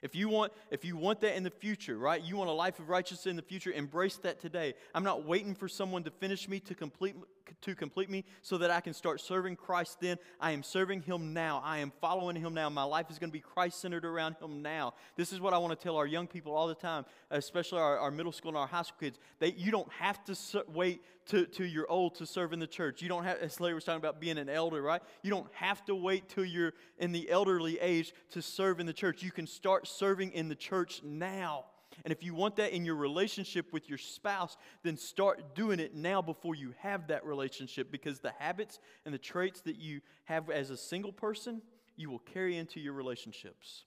If 0.00 0.14
you 0.14 0.28
want 0.28 0.52
if 0.70 0.84
you 0.84 0.96
want 0.96 1.20
that 1.22 1.36
in 1.36 1.42
the 1.42 1.50
future, 1.50 1.98
right? 1.98 2.22
You 2.22 2.36
want 2.36 2.50
a 2.50 2.52
life 2.52 2.78
of 2.78 2.88
righteousness 2.88 3.26
in 3.26 3.36
the 3.36 3.42
future, 3.42 3.72
embrace 3.72 4.16
that 4.18 4.40
today. 4.40 4.74
I'm 4.94 5.02
not 5.02 5.24
waiting 5.24 5.54
for 5.54 5.66
someone 5.66 6.04
to 6.04 6.10
finish 6.10 6.48
me 6.48 6.60
to 6.60 6.74
complete 6.74 7.16
to 7.62 7.74
complete 7.74 8.10
me 8.10 8.24
so 8.42 8.58
that 8.58 8.70
I 8.70 8.80
can 8.80 8.94
start 8.94 9.20
serving 9.20 9.56
Christ 9.56 9.98
then. 10.00 10.18
I 10.40 10.52
am 10.52 10.62
serving 10.62 11.02
him 11.02 11.32
now. 11.32 11.62
I 11.64 11.78
am 11.78 11.92
following 12.00 12.36
him 12.36 12.54
now. 12.54 12.68
My 12.68 12.84
life 12.84 13.10
is 13.10 13.18
going 13.18 13.30
to 13.30 13.32
be 13.32 13.40
Christ 13.40 13.80
centered 13.80 14.04
around 14.04 14.36
him 14.40 14.62
now. 14.62 14.94
This 15.16 15.32
is 15.32 15.40
what 15.40 15.54
I 15.54 15.58
want 15.58 15.78
to 15.78 15.82
tell 15.82 15.96
our 15.96 16.06
young 16.06 16.26
people 16.26 16.54
all 16.54 16.68
the 16.68 16.74
time, 16.74 17.04
especially 17.30 17.78
our, 17.78 17.98
our 17.98 18.10
middle 18.10 18.32
school 18.32 18.50
and 18.50 18.58
our 18.58 18.66
high 18.66 18.82
school 18.82 18.98
kids. 19.00 19.18
That 19.40 19.58
you 19.58 19.70
don't 19.70 19.90
have 19.92 20.24
to 20.24 20.64
wait 20.72 21.02
to, 21.26 21.46
to 21.46 21.64
you're 21.64 21.90
old 21.90 22.14
to 22.16 22.26
serve 22.26 22.52
in 22.52 22.58
the 22.58 22.66
church. 22.66 23.02
You 23.02 23.08
don't 23.08 23.24
have, 23.24 23.38
as 23.38 23.60
Larry 23.60 23.74
was 23.74 23.84
talking 23.84 23.98
about 23.98 24.20
being 24.20 24.38
an 24.38 24.48
elder, 24.48 24.80
right? 24.80 25.02
You 25.22 25.30
don't 25.30 25.52
have 25.52 25.84
to 25.86 25.94
wait 25.94 26.28
till 26.28 26.44
you're 26.44 26.72
in 26.98 27.12
the 27.12 27.30
elderly 27.30 27.78
age 27.80 28.14
to 28.30 28.42
serve 28.42 28.80
in 28.80 28.86
the 28.86 28.92
church. 28.92 29.22
You 29.22 29.30
can 29.30 29.46
start 29.46 29.86
serving 29.86 30.32
in 30.32 30.48
the 30.48 30.54
church 30.54 31.02
now. 31.04 31.66
And 32.04 32.12
if 32.12 32.22
you 32.22 32.34
want 32.34 32.56
that 32.56 32.72
in 32.72 32.84
your 32.84 32.94
relationship 32.94 33.72
with 33.72 33.88
your 33.88 33.98
spouse, 33.98 34.56
then 34.82 34.96
start 34.96 35.54
doing 35.54 35.80
it 35.80 35.94
now 35.94 36.22
before 36.22 36.54
you 36.54 36.74
have 36.78 37.08
that 37.08 37.24
relationship 37.24 37.90
because 37.90 38.20
the 38.20 38.32
habits 38.38 38.78
and 39.04 39.12
the 39.12 39.18
traits 39.18 39.60
that 39.62 39.76
you 39.76 40.00
have 40.24 40.48
as 40.50 40.70
a 40.70 40.76
single 40.76 41.12
person, 41.12 41.62
you 41.96 42.10
will 42.10 42.20
carry 42.20 42.56
into 42.56 42.80
your 42.80 42.92
relationships. 42.92 43.84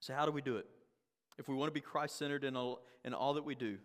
So, 0.00 0.14
how 0.14 0.26
do 0.26 0.32
we 0.32 0.42
do 0.42 0.56
it? 0.56 0.66
If 1.38 1.48
we 1.48 1.54
want 1.54 1.68
to 1.68 1.74
be 1.74 1.80
Christ 1.80 2.16
centered 2.16 2.44
in 2.44 2.56
all, 2.56 2.82
in 3.04 3.14
all 3.14 3.34
that 3.34 3.44
we 3.44 3.54
do, 3.54 3.78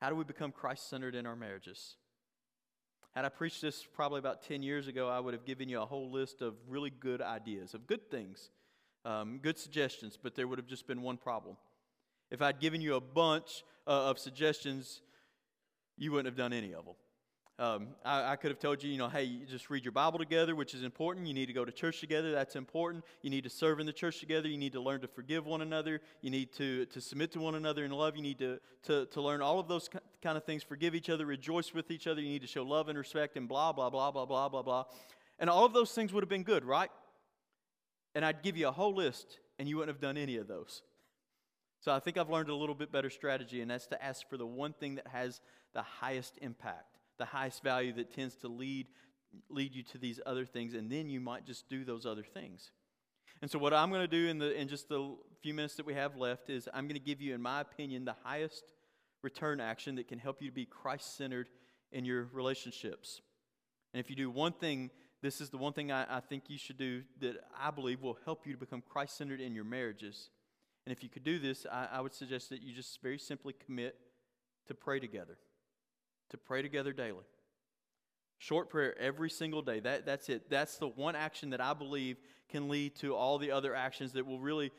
how 0.00 0.08
do 0.08 0.16
we 0.16 0.24
become 0.24 0.52
Christ 0.52 0.88
centered 0.88 1.14
in 1.14 1.26
our 1.26 1.36
marriages? 1.36 1.96
Had 3.14 3.24
I 3.24 3.28
preached 3.28 3.60
this 3.60 3.84
probably 3.84 4.18
about 4.18 4.42
10 4.42 4.62
years 4.62 4.86
ago, 4.86 5.08
I 5.08 5.18
would 5.18 5.34
have 5.34 5.44
given 5.44 5.68
you 5.68 5.80
a 5.80 5.86
whole 5.86 6.10
list 6.10 6.42
of 6.42 6.54
really 6.68 6.90
good 6.90 7.20
ideas, 7.20 7.74
of 7.74 7.86
good 7.86 8.10
things 8.10 8.50
um, 9.04 9.38
good 9.42 9.58
suggestions, 9.58 10.18
but 10.20 10.34
there 10.34 10.46
would 10.46 10.58
have 10.58 10.68
just 10.68 10.86
been 10.86 11.02
one 11.02 11.16
problem. 11.16 11.56
If 12.30 12.42
I'd 12.42 12.60
given 12.60 12.80
you 12.80 12.94
a 12.94 13.00
bunch 13.00 13.64
uh, 13.86 14.10
of 14.10 14.18
suggestions, 14.18 15.02
you 15.96 16.12
wouldn't 16.12 16.26
have 16.26 16.36
done 16.36 16.52
any 16.52 16.74
of 16.74 16.84
them. 16.84 16.94
Um, 17.60 17.88
I, 18.06 18.32
I, 18.32 18.36
could 18.36 18.50
have 18.50 18.58
told 18.58 18.82
you, 18.82 18.90
you 18.90 18.96
know, 18.96 19.10
hey, 19.10 19.24
you 19.24 19.44
just 19.44 19.68
read 19.68 19.84
your 19.84 19.92
Bible 19.92 20.18
together, 20.18 20.56
which 20.56 20.72
is 20.72 20.82
important. 20.82 21.26
You 21.26 21.34
need 21.34 21.44
to 21.44 21.52
go 21.52 21.62
to 21.62 21.70
church 21.70 22.00
together, 22.00 22.32
that's 22.32 22.56
important. 22.56 23.04
You 23.20 23.28
need 23.28 23.44
to 23.44 23.50
serve 23.50 23.80
in 23.80 23.86
the 23.86 23.92
church 23.92 24.18
together. 24.18 24.48
You 24.48 24.56
need 24.56 24.72
to 24.72 24.80
learn 24.80 25.02
to 25.02 25.08
forgive 25.08 25.44
one 25.44 25.60
another. 25.60 26.00
You 26.22 26.30
need 26.30 26.54
to, 26.54 26.86
to 26.86 27.02
submit 27.02 27.32
to 27.32 27.40
one 27.40 27.56
another 27.56 27.84
in 27.84 27.90
love. 27.90 28.16
You 28.16 28.22
need 28.22 28.38
to, 28.38 28.60
to, 28.84 29.04
to 29.04 29.20
learn 29.20 29.42
all 29.42 29.58
of 29.58 29.68
those 29.68 29.90
kind 30.22 30.38
of 30.38 30.44
things. 30.44 30.62
Forgive 30.62 30.94
each 30.94 31.10
other, 31.10 31.26
rejoice 31.26 31.74
with 31.74 31.90
each 31.90 32.06
other. 32.06 32.22
You 32.22 32.30
need 32.30 32.40
to 32.40 32.48
show 32.48 32.62
love 32.62 32.88
and 32.88 32.96
respect, 32.96 33.36
and 33.36 33.46
blah, 33.46 33.72
blah, 33.72 33.90
blah, 33.90 34.10
blah, 34.10 34.24
blah, 34.24 34.48
blah, 34.48 34.62
blah. 34.62 34.84
And 35.38 35.50
all 35.50 35.66
of 35.66 35.74
those 35.74 35.92
things 35.92 36.14
would 36.14 36.22
have 36.22 36.30
been 36.30 36.44
good, 36.44 36.64
right? 36.64 36.90
And 38.14 38.24
I'd 38.24 38.42
give 38.42 38.56
you 38.56 38.68
a 38.68 38.72
whole 38.72 38.94
list, 38.94 39.38
and 39.58 39.68
you 39.68 39.76
wouldn't 39.76 39.94
have 39.94 40.00
done 40.00 40.16
any 40.16 40.36
of 40.36 40.48
those. 40.48 40.82
So 41.80 41.92
I 41.92 41.98
think 41.98 42.18
I've 42.18 42.28
learned 42.28 42.50
a 42.50 42.54
little 42.54 42.74
bit 42.74 42.92
better 42.92 43.10
strategy, 43.10 43.62
and 43.62 43.70
that's 43.70 43.86
to 43.88 44.04
ask 44.04 44.28
for 44.28 44.36
the 44.36 44.46
one 44.46 44.72
thing 44.72 44.96
that 44.96 45.06
has 45.06 45.40
the 45.72 45.82
highest 45.82 46.38
impact, 46.42 46.98
the 47.18 47.24
highest 47.24 47.62
value 47.62 47.92
that 47.94 48.12
tends 48.14 48.34
to 48.36 48.48
lead 48.48 48.86
lead 49.48 49.74
you 49.74 49.84
to 49.84 49.96
these 49.96 50.20
other 50.26 50.44
things, 50.44 50.74
and 50.74 50.90
then 50.90 51.08
you 51.08 51.20
might 51.20 51.46
just 51.46 51.68
do 51.68 51.84
those 51.84 52.04
other 52.04 52.24
things. 52.24 52.72
And 53.42 53.50
so 53.50 53.58
what 53.58 53.72
I'm 53.72 53.88
going 53.88 54.02
to 54.02 54.08
do 54.08 54.28
in 54.28 54.38
the 54.38 54.52
in 54.52 54.66
just 54.68 54.88
the 54.88 55.16
few 55.40 55.54
minutes 55.54 55.76
that 55.76 55.86
we 55.86 55.94
have 55.94 56.16
left 56.16 56.50
is 56.50 56.68
I'm 56.74 56.86
going 56.86 56.98
to 56.98 57.06
give 57.06 57.20
you, 57.20 57.34
in 57.34 57.40
my 57.40 57.60
opinion, 57.60 58.04
the 58.04 58.16
highest 58.24 58.64
return 59.22 59.60
action 59.60 59.94
that 59.96 60.08
can 60.08 60.18
help 60.18 60.42
you 60.42 60.48
to 60.48 60.54
be 60.54 60.66
Christ-centered 60.66 61.48
in 61.92 62.04
your 62.04 62.28
relationships. 62.32 63.20
And 63.94 64.00
if 64.00 64.10
you 64.10 64.16
do 64.16 64.30
one 64.30 64.52
thing 64.52 64.90
this 65.22 65.40
is 65.40 65.50
the 65.50 65.58
one 65.58 65.72
thing 65.72 65.92
I, 65.92 66.16
I 66.16 66.20
think 66.20 66.44
you 66.48 66.56
should 66.56 66.78
do 66.78 67.02
that 67.20 67.36
I 67.58 67.70
believe 67.70 68.00
will 68.00 68.18
help 68.24 68.46
you 68.46 68.52
to 68.54 68.58
become 68.58 68.82
Christ 68.88 69.16
centered 69.16 69.40
in 69.40 69.54
your 69.54 69.64
marriages. 69.64 70.30
And 70.86 70.92
if 70.92 71.02
you 71.02 71.10
could 71.10 71.24
do 71.24 71.38
this, 71.38 71.66
I, 71.70 71.88
I 71.92 72.00
would 72.00 72.14
suggest 72.14 72.48
that 72.50 72.62
you 72.62 72.74
just 72.74 73.02
very 73.02 73.18
simply 73.18 73.54
commit 73.66 73.96
to 74.68 74.74
pray 74.74 74.98
together, 74.98 75.36
to 76.30 76.38
pray 76.38 76.62
together 76.62 76.92
daily. 76.92 77.24
Short 78.38 78.70
prayer 78.70 78.98
every 78.98 79.28
single 79.28 79.60
day. 79.60 79.80
That, 79.80 80.06
that's 80.06 80.30
it. 80.30 80.48
That's 80.48 80.78
the 80.78 80.88
one 80.88 81.14
action 81.14 81.50
that 81.50 81.60
I 81.60 81.74
believe 81.74 82.16
can 82.48 82.70
lead 82.70 82.96
to 82.96 83.14
all 83.14 83.36
the 83.36 83.50
other 83.50 83.74
actions 83.74 84.12
that 84.12 84.26
will 84.26 84.40
really, 84.40 84.72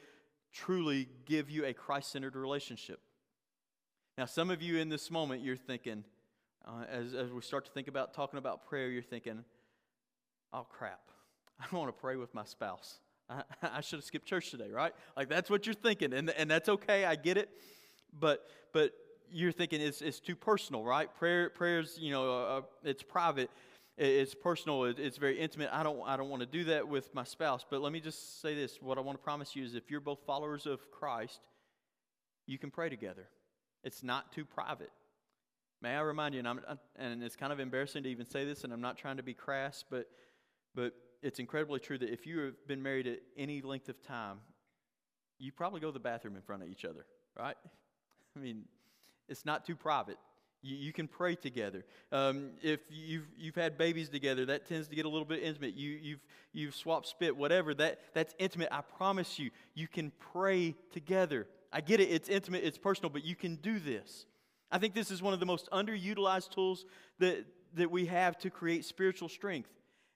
truly 0.51 1.07
give 1.25 1.51
you 1.51 1.65
a 1.65 1.73
Christ 1.73 2.11
centered 2.11 2.35
relationship. 2.35 2.99
Now, 4.17 4.25
some 4.25 4.49
of 4.49 4.63
you 4.63 4.77
in 4.77 4.89
this 4.89 5.11
moment, 5.11 5.43
you're 5.43 5.55
thinking, 5.55 6.03
uh, 6.65 6.85
as, 6.89 7.13
as 7.13 7.31
we 7.31 7.41
start 7.41 7.65
to 7.65 7.71
think 7.71 7.87
about 7.87 8.15
talking 8.15 8.39
about 8.39 8.65
prayer, 8.65 8.89
you're 8.89 9.03
thinking, 9.03 9.45
oh 10.53 10.65
crap, 10.69 11.01
I 11.59 11.63
don't 11.63 11.79
want 11.79 11.95
to 11.95 12.01
pray 12.01 12.15
with 12.15 12.33
my 12.33 12.45
spouse. 12.45 12.99
I, 13.29 13.43
I 13.61 13.81
should 13.81 13.97
have 13.97 14.03
skipped 14.03 14.25
church 14.25 14.51
today, 14.51 14.69
right? 14.71 14.93
Like 15.15 15.29
that's 15.29 15.49
what 15.49 15.65
you're 15.65 15.75
thinking, 15.75 16.13
and, 16.13 16.29
and 16.31 16.49
that's 16.49 16.69
okay. 16.69 17.05
I 17.05 17.15
get 17.15 17.37
it, 17.37 17.49
but 18.19 18.47
but 18.73 18.93
you're 19.31 19.51
thinking 19.51 19.81
it's, 19.81 20.01
it's 20.01 20.19
too 20.19 20.35
personal, 20.35 20.83
right? 20.83 21.13
Prayer 21.15 21.49
prayers, 21.49 21.97
you 21.99 22.11
know, 22.11 22.29
uh, 22.29 22.57
uh, 22.57 22.61
it's 22.83 23.03
private. 23.03 23.49
it's 23.97 24.35
personal, 24.35 24.85
it's 24.85 25.17
very 25.17 25.39
intimate. 25.39 25.69
I 25.71 25.83
don't, 25.83 26.01
I 26.05 26.17
don't 26.17 26.29
want 26.29 26.41
to 26.41 26.47
do 26.47 26.65
that 26.65 26.87
with 26.87 27.13
my 27.13 27.23
spouse. 27.23 27.65
But 27.69 27.81
let 27.81 27.93
me 27.93 27.99
just 27.99 28.41
say 28.41 28.55
this 28.55 28.81
what 28.81 28.97
I 28.97 29.01
want 29.01 29.17
to 29.17 29.23
promise 29.23 29.55
you 29.55 29.63
is 29.63 29.75
if 29.75 29.89
you're 29.89 30.01
both 30.01 30.19
followers 30.25 30.65
of 30.65 30.91
Christ, 30.91 31.39
you 32.45 32.57
can 32.57 32.71
pray 32.71 32.89
together. 32.89 33.27
It's 33.83 34.03
not 34.03 34.31
too 34.31 34.45
private. 34.45 34.91
May 35.81 35.95
I 35.95 36.01
remind 36.01 36.35
you, 36.35 36.39
and, 36.39 36.47
I'm, 36.47 36.59
and 36.97 37.23
it's 37.23 37.35
kind 37.35 37.51
of 37.51 37.59
embarrassing 37.59 38.03
to 38.03 38.09
even 38.09 38.29
say 38.29 38.45
this, 38.45 38.63
and 38.63 38.71
I'm 38.71 38.81
not 38.81 38.97
trying 38.97 39.17
to 39.17 39.23
be 39.23 39.33
crass, 39.33 39.83
but, 39.89 40.07
but 40.75 40.93
it's 41.21 41.39
incredibly 41.39 41.79
true 41.79 41.97
that 41.97 42.11
if 42.11 42.25
you 42.25 42.39
have 42.39 42.67
been 42.67 42.81
married 42.81 43.07
at 43.07 43.19
any 43.37 43.61
length 43.61 43.89
of 43.89 44.01
time, 44.01 44.37
you 45.37 45.51
probably 45.51 45.79
go 45.79 45.87
to 45.87 45.93
the 45.93 45.99
bathroom 45.99 46.35
in 46.35 46.41
front 46.41 46.63
of 46.63 46.69
each 46.69 46.85
other, 46.85 47.05
right? 47.37 47.55
I 48.35 48.39
mean, 48.39 48.63
it's 49.27 49.45
not 49.45 49.65
too 49.65 49.75
private. 49.75 50.17
You, 50.61 50.75
you 50.77 50.93
can 50.93 51.07
pray 51.07 51.35
together. 51.35 51.83
Um, 52.11 52.51
if 52.61 52.79
you've, 52.89 53.27
you've 53.37 53.55
had 53.55 53.77
babies 53.77 54.09
together, 54.09 54.45
that 54.45 54.67
tends 54.67 54.87
to 54.89 54.95
get 54.95 55.05
a 55.05 55.09
little 55.09 55.25
bit 55.25 55.43
intimate. 55.43 55.75
You, 55.75 55.91
you've, 56.01 56.19
you've 56.53 56.75
swapped 56.75 57.07
spit, 57.07 57.35
whatever, 57.35 57.73
that, 57.75 57.99
that's 58.13 58.33
intimate. 58.37 58.69
I 58.71 58.81
promise 58.81 59.39
you, 59.39 59.49
you 59.73 59.87
can 59.87 60.11
pray 60.31 60.75
together. 60.91 61.47
I 61.73 61.81
get 61.81 61.99
it, 61.99 62.09
it's 62.09 62.29
intimate, 62.29 62.63
it's 62.63 62.77
personal, 62.77 63.09
but 63.09 63.23
you 63.23 63.35
can 63.35 63.55
do 63.55 63.79
this. 63.79 64.25
I 64.71 64.77
think 64.77 64.93
this 64.93 65.11
is 65.11 65.21
one 65.21 65.33
of 65.33 65.39
the 65.39 65.45
most 65.45 65.69
underutilized 65.71 66.51
tools 66.51 66.85
that, 67.19 67.45
that 67.75 67.89
we 67.89 68.05
have 68.05 68.37
to 68.39 68.49
create 68.49 68.85
spiritual 68.85 69.29
strength. 69.29 69.69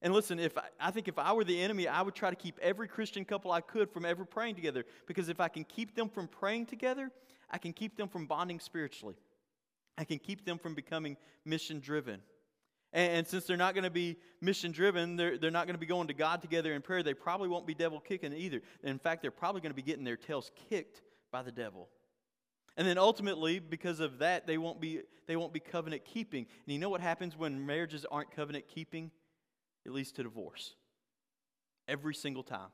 And 0.06 0.14
listen, 0.14 0.38
if 0.38 0.56
I, 0.56 0.66
I, 0.80 0.92
think 0.92 1.08
if 1.08 1.18
I 1.18 1.34
were 1.34 1.44
the 1.44 1.60
enemy, 1.60 1.88
I 1.88 2.04
would 2.04 2.14
try 2.14 2.30
to 2.30 2.36
keep 2.36 2.60
every 2.62 2.88
Christian 2.88 3.26
couple 3.26 3.52
I 3.52 3.60
could 3.60 3.90
from 3.90 4.06
ever 4.06 4.24
praying 4.24 4.54
together. 4.54 4.86
Because 5.08 5.30
if 5.30 5.40
I 5.40 5.48
can 5.48 5.64
keep 5.64 5.96
them 5.96 6.10
from 6.10 6.28
praying 6.28 6.68
together, 6.68 7.10
I 7.50 7.58
can 7.58 7.74
keep 7.74 7.98
them 7.98 8.08
from 8.08 8.28
bonding 8.28 8.60
spiritually. 8.60 9.16
I 9.98 10.04
can 10.04 10.20
keep 10.20 10.46
them 10.46 10.60
from 10.60 10.76
becoming 10.76 11.18
mission 11.44 11.80
driven. 11.80 12.22
And, 12.94 13.14
and, 13.14 13.28
since 13.28 13.46
they're 13.46 13.58
not 13.58 13.74
going 13.74 13.84
to 13.84 13.90
be 13.90 14.18
mission 14.42 14.72
driven, 14.72 15.16
they're, 15.16 15.40
they're 15.40 15.50
not 15.50 15.66
going 15.66 15.74
to 15.74 15.80
be 15.80 15.88
going 15.88 16.08
to 16.10 16.14
God 16.14 16.40
together 16.40 16.74
in 16.74 16.84
prayer, 16.84 17.02
they 17.02 17.16
probably 17.16 17.50
won't 17.50 17.66
be 17.66 17.74
devil 17.74 18.00
kicking 18.00 18.32
either. 18.32 18.62
In 18.84 19.00
fact, 19.00 19.24
they're 19.24 19.32
probably 19.32 19.62
going 19.62 19.72
to 19.72 19.76
be 19.76 19.82
getting 19.82 20.04
their 20.04 20.18
tails 20.18 20.52
kicked 20.70 21.02
by 21.32 21.42
the 21.42 21.52
devil. 21.52 21.90
And 22.78 22.88
then 22.88 23.00
ultimately, 23.00 23.58
because 23.58 24.00
of 24.00 24.20
that, 24.20 24.46
they 24.46 24.60
won't 24.60 24.80
be, 24.80 25.02
they 25.26 25.36
won't 25.36 25.52
be 25.52 25.60
covenant 25.60 26.06
keeping. 26.06 26.46
And 26.68 26.74
you 26.74 26.78
know 26.78 26.90
what 26.90 27.02
happens 27.02 27.36
when 27.36 27.66
marriages 27.66 28.06
aren't 28.12 28.30
covenant 28.30 28.68
keeping? 28.68 29.10
It 29.86 29.92
leads 29.92 30.12
to 30.14 30.24
divorce. 30.24 30.76
Every 31.88 32.16
single 32.16 32.44
time. 32.44 32.70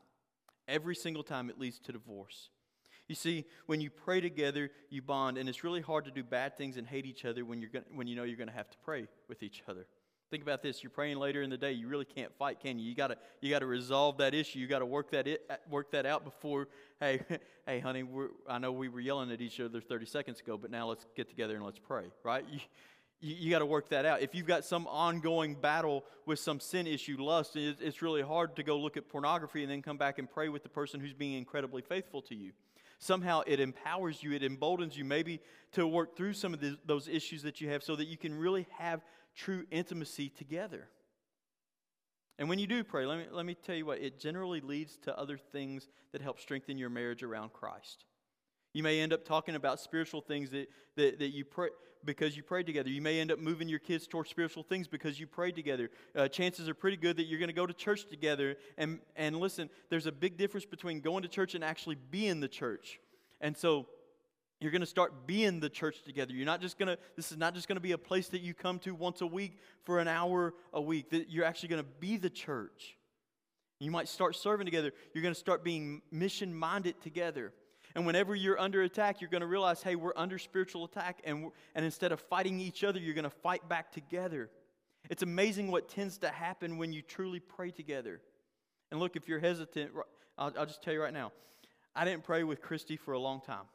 Every 0.67 0.95
single 0.95 1.23
time 1.23 1.49
it 1.49 1.59
leads 1.59 1.79
to 1.79 1.91
divorce. 1.91 2.49
You 3.07 3.15
see, 3.15 3.45
when 3.65 3.81
you 3.81 3.89
pray 3.89 4.21
together, 4.21 4.71
you 4.89 5.01
bond, 5.01 5.37
and 5.37 5.49
it's 5.49 5.63
really 5.65 5.81
hard 5.81 6.05
to 6.05 6.11
do 6.11 6.23
bad 6.23 6.55
things 6.55 6.77
and 6.77 6.87
hate 6.87 7.05
each 7.05 7.25
other 7.25 7.43
when, 7.43 7.59
you're 7.59 7.69
gonna, 7.69 7.85
when 7.93 8.07
you 8.07 8.15
know 8.15 8.23
you're 8.23 8.37
going 8.37 8.47
to 8.47 8.55
have 8.55 8.69
to 8.69 8.77
pray 8.85 9.07
with 9.27 9.43
each 9.43 9.63
other. 9.67 9.85
Think 10.31 10.43
about 10.43 10.63
this. 10.63 10.81
You're 10.81 10.91
praying 10.91 11.17
later 11.17 11.41
in 11.41 11.49
the 11.49 11.57
day. 11.57 11.73
You 11.73 11.89
really 11.89 12.05
can't 12.05 12.33
fight, 12.37 12.61
can 12.61 12.79
you? 12.79 12.87
You 12.87 12.95
gotta 12.95 13.17
you 13.41 13.49
gotta 13.49 13.65
resolve 13.65 14.19
that 14.19 14.33
issue. 14.33 14.59
You 14.59 14.67
gotta 14.67 14.85
work 14.85 15.11
that 15.11 15.27
it, 15.27 15.45
work 15.69 15.91
that 15.91 16.05
out 16.05 16.23
before. 16.23 16.69
Hey, 17.01 17.19
hey, 17.67 17.81
honey. 17.81 18.05
I 18.47 18.57
know 18.57 18.71
we 18.71 18.87
were 18.87 19.01
yelling 19.01 19.29
at 19.29 19.41
each 19.41 19.59
other 19.59 19.81
30 19.81 20.05
seconds 20.05 20.39
ago, 20.39 20.57
but 20.57 20.71
now 20.71 20.87
let's 20.87 21.05
get 21.17 21.27
together 21.27 21.55
and 21.55 21.65
let's 21.65 21.79
pray. 21.79 22.05
Right? 22.23 22.45
You, 22.49 22.59
you, 23.21 23.35
you 23.37 23.49
got 23.51 23.59
to 23.59 23.65
work 23.65 23.89
that 23.89 24.05
out. 24.05 24.21
If 24.21 24.35
you've 24.35 24.47
got 24.47 24.65
some 24.65 24.87
ongoing 24.87 25.55
battle 25.55 26.03
with 26.25 26.39
some 26.39 26.59
sin 26.59 26.87
issue, 26.87 27.17
lust, 27.19 27.55
it, 27.55 27.77
it's 27.79 28.01
really 28.01 28.21
hard 28.21 28.55
to 28.57 28.63
go 28.63 28.77
look 28.77 28.97
at 28.97 29.07
pornography 29.07 29.63
and 29.63 29.71
then 29.71 29.81
come 29.81 29.97
back 29.97 30.19
and 30.19 30.29
pray 30.29 30.49
with 30.49 30.63
the 30.63 30.69
person 30.69 30.99
who's 30.99 31.13
being 31.13 31.33
incredibly 31.33 31.81
faithful 31.81 32.21
to 32.23 32.35
you 32.35 32.51
somehow 33.01 33.41
it 33.47 33.59
empowers 33.59 34.21
you, 34.23 34.31
it 34.31 34.43
emboldens 34.43 34.95
you 34.95 35.03
maybe 35.03 35.41
to 35.73 35.85
work 35.87 36.15
through 36.15 36.33
some 36.33 36.53
of 36.53 36.61
the, 36.61 36.77
those 36.85 37.07
issues 37.07 37.41
that 37.41 37.59
you 37.59 37.69
have 37.69 37.83
so 37.83 37.95
that 37.95 38.07
you 38.07 38.15
can 38.15 38.33
really 38.33 38.67
have 38.77 39.01
true 39.35 39.65
intimacy 39.71 40.29
together. 40.29 40.87
And 42.37 42.47
when 42.47 42.59
you 42.59 42.67
do 42.67 42.83
pray, 42.83 43.05
let 43.05 43.17
me, 43.17 43.25
let 43.31 43.45
me 43.45 43.55
tell 43.55 43.75
you 43.75 43.85
what, 43.85 43.99
it 43.99 44.19
generally 44.19 44.61
leads 44.61 44.97
to 45.03 45.17
other 45.17 45.37
things 45.37 45.89
that 46.11 46.21
help 46.21 46.39
strengthen 46.39 46.77
your 46.77 46.89
marriage 46.89 47.23
around 47.23 47.53
Christ. 47.53 48.05
You 48.73 48.83
may 48.83 49.01
end 49.01 49.13
up 49.13 49.25
talking 49.25 49.55
about 49.55 49.79
spiritual 49.79 50.21
things 50.21 50.51
that, 50.51 50.67
that, 50.95 51.19
that 51.19 51.29
you 51.29 51.43
pray 51.43 51.69
because 52.05 52.35
you 52.35 52.43
prayed 52.43 52.65
together. 52.65 52.89
You 52.89 53.01
may 53.01 53.19
end 53.19 53.31
up 53.31 53.39
moving 53.39 53.67
your 53.67 53.79
kids 53.79 54.07
towards 54.07 54.29
spiritual 54.29 54.63
things 54.63 54.87
because 54.87 55.19
you 55.19 55.27
prayed 55.27 55.55
together. 55.55 55.89
Uh, 56.15 56.27
chances 56.27 56.67
are 56.67 56.73
pretty 56.73 56.97
good 56.97 57.17
that 57.17 57.23
you're 57.23 57.39
going 57.39 57.49
to 57.49 57.53
go 57.53 57.65
to 57.65 57.73
church 57.73 58.07
together. 58.07 58.57
And, 58.77 58.99
and 59.15 59.37
listen, 59.37 59.69
there's 59.89 60.07
a 60.07 60.11
big 60.11 60.37
difference 60.37 60.65
between 60.65 61.01
going 61.01 61.23
to 61.23 61.29
church 61.29 61.55
and 61.55 61.63
actually 61.63 61.97
being 62.09 62.39
the 62.39 62.47
church. 62.47 62.99
And 63.39 63.55
so 63.55 63.87
you're 64.59 64.71
going 64.71 64.81
to 64.81 64.87
start 64.87 65.25
being 65.25 65.59
the 65.59 65.69
church 65.69 66.03
together. 66.03 66.33
You're 66.33 66.45
not 66.45 66.61
just 66.61 66.77
going 66.77 66.87
to, 66.87 66.97
this 67.15 67.31
is 67.31 67.37
not 67.37 67.55
just 67.55 67.67
going 67.67 67.77
to 67.77 67.81
be 67.81 67.93
a 67.93 67.97
place 67.97 68.27
that 68.29 68.41
you 68.41 68.53
come 68.53 68.77
to 68.79 68.93
once 68.93 69.21
a 69.21 69.27
week 69.27 69.57
for 69.83 69.99
an 69.99 70.07
hour 70.07 70.53
a 70.71 70.81
week, 70.81 71.09
that 71.09 71.29
you're 71.29 71.45
actually 71.45 71.69
going 71.69 71.83
to 71.83 71.89
be 71.99 72.17
the 72.17 72.29
church. 72.29 72.95
You 73.79 73.89
might 73.89 74.07
start 74.07 74.35
serving 74.35 74.65
together. 74.65 74.91
You're 75.13 75.23
going 75.23 75.33
to 75.33 75.39
start 75.39 75.63
being 75.63 76.03
mission 76.11 76.53
minded 76.53 77.01
together. 77.01 77.51
And 77.95 78.05
whenever 78.05 78.35
you're 78.35 78.59
under 78.59 78.83
attack, 78.83 79.21
you're 79.21 79.29
going 79.29 79.41
to 79.41 79.47
realize, 79.47 79.83
hey, 79.83 79.95
we're 79.95 80.13
under 80.15 80.37
spiritual 80.37 80.85
attack. 80.85 81.21
And, 81.23 81.51
and 81.75 81.85
instead 81.85 82.11
of 82.11 82.19
fighting 82.19 82.59
each 82.59 82.83
other, 82.83 82.99
you're 82.99 83.13
going 83.13 83.23
to 83.23 83.29
fight 83.29 83.67
back 83.67 83.91
together. 83.91 84.49
It's 85.09 85.23
amazing 85.23 85.71
what 85.71 85.89
tends 85.89 86.17
to 86.19 86.29
happen 86.29 86.77
when 86.77 86.93
you 86.93 87.01
truly 87.01 87.39
pray 87.39 87.71
together. 87.71 88.21
And 88.91 88.99
look, 88.99 89.15
if 89.15 89.27
you're 89.27 89.39
hesitant, 89.39 89.91
I'll, 90.37 90.53
I'll 90.57 90.65
just 90.65 90.81
tell 90.81 90.93
you 90.93 91.01
right 91.01 91.13
now, 91.13 91.31
I 91.95 92.05
didn't 92.05 92.23
pray 92.23 92.43
with 92.43 92.61
Christy 92.61 92.97
for 92.97 93.13
a 93.13 93.19
long 93.19 93.41
time. 93.41 93.65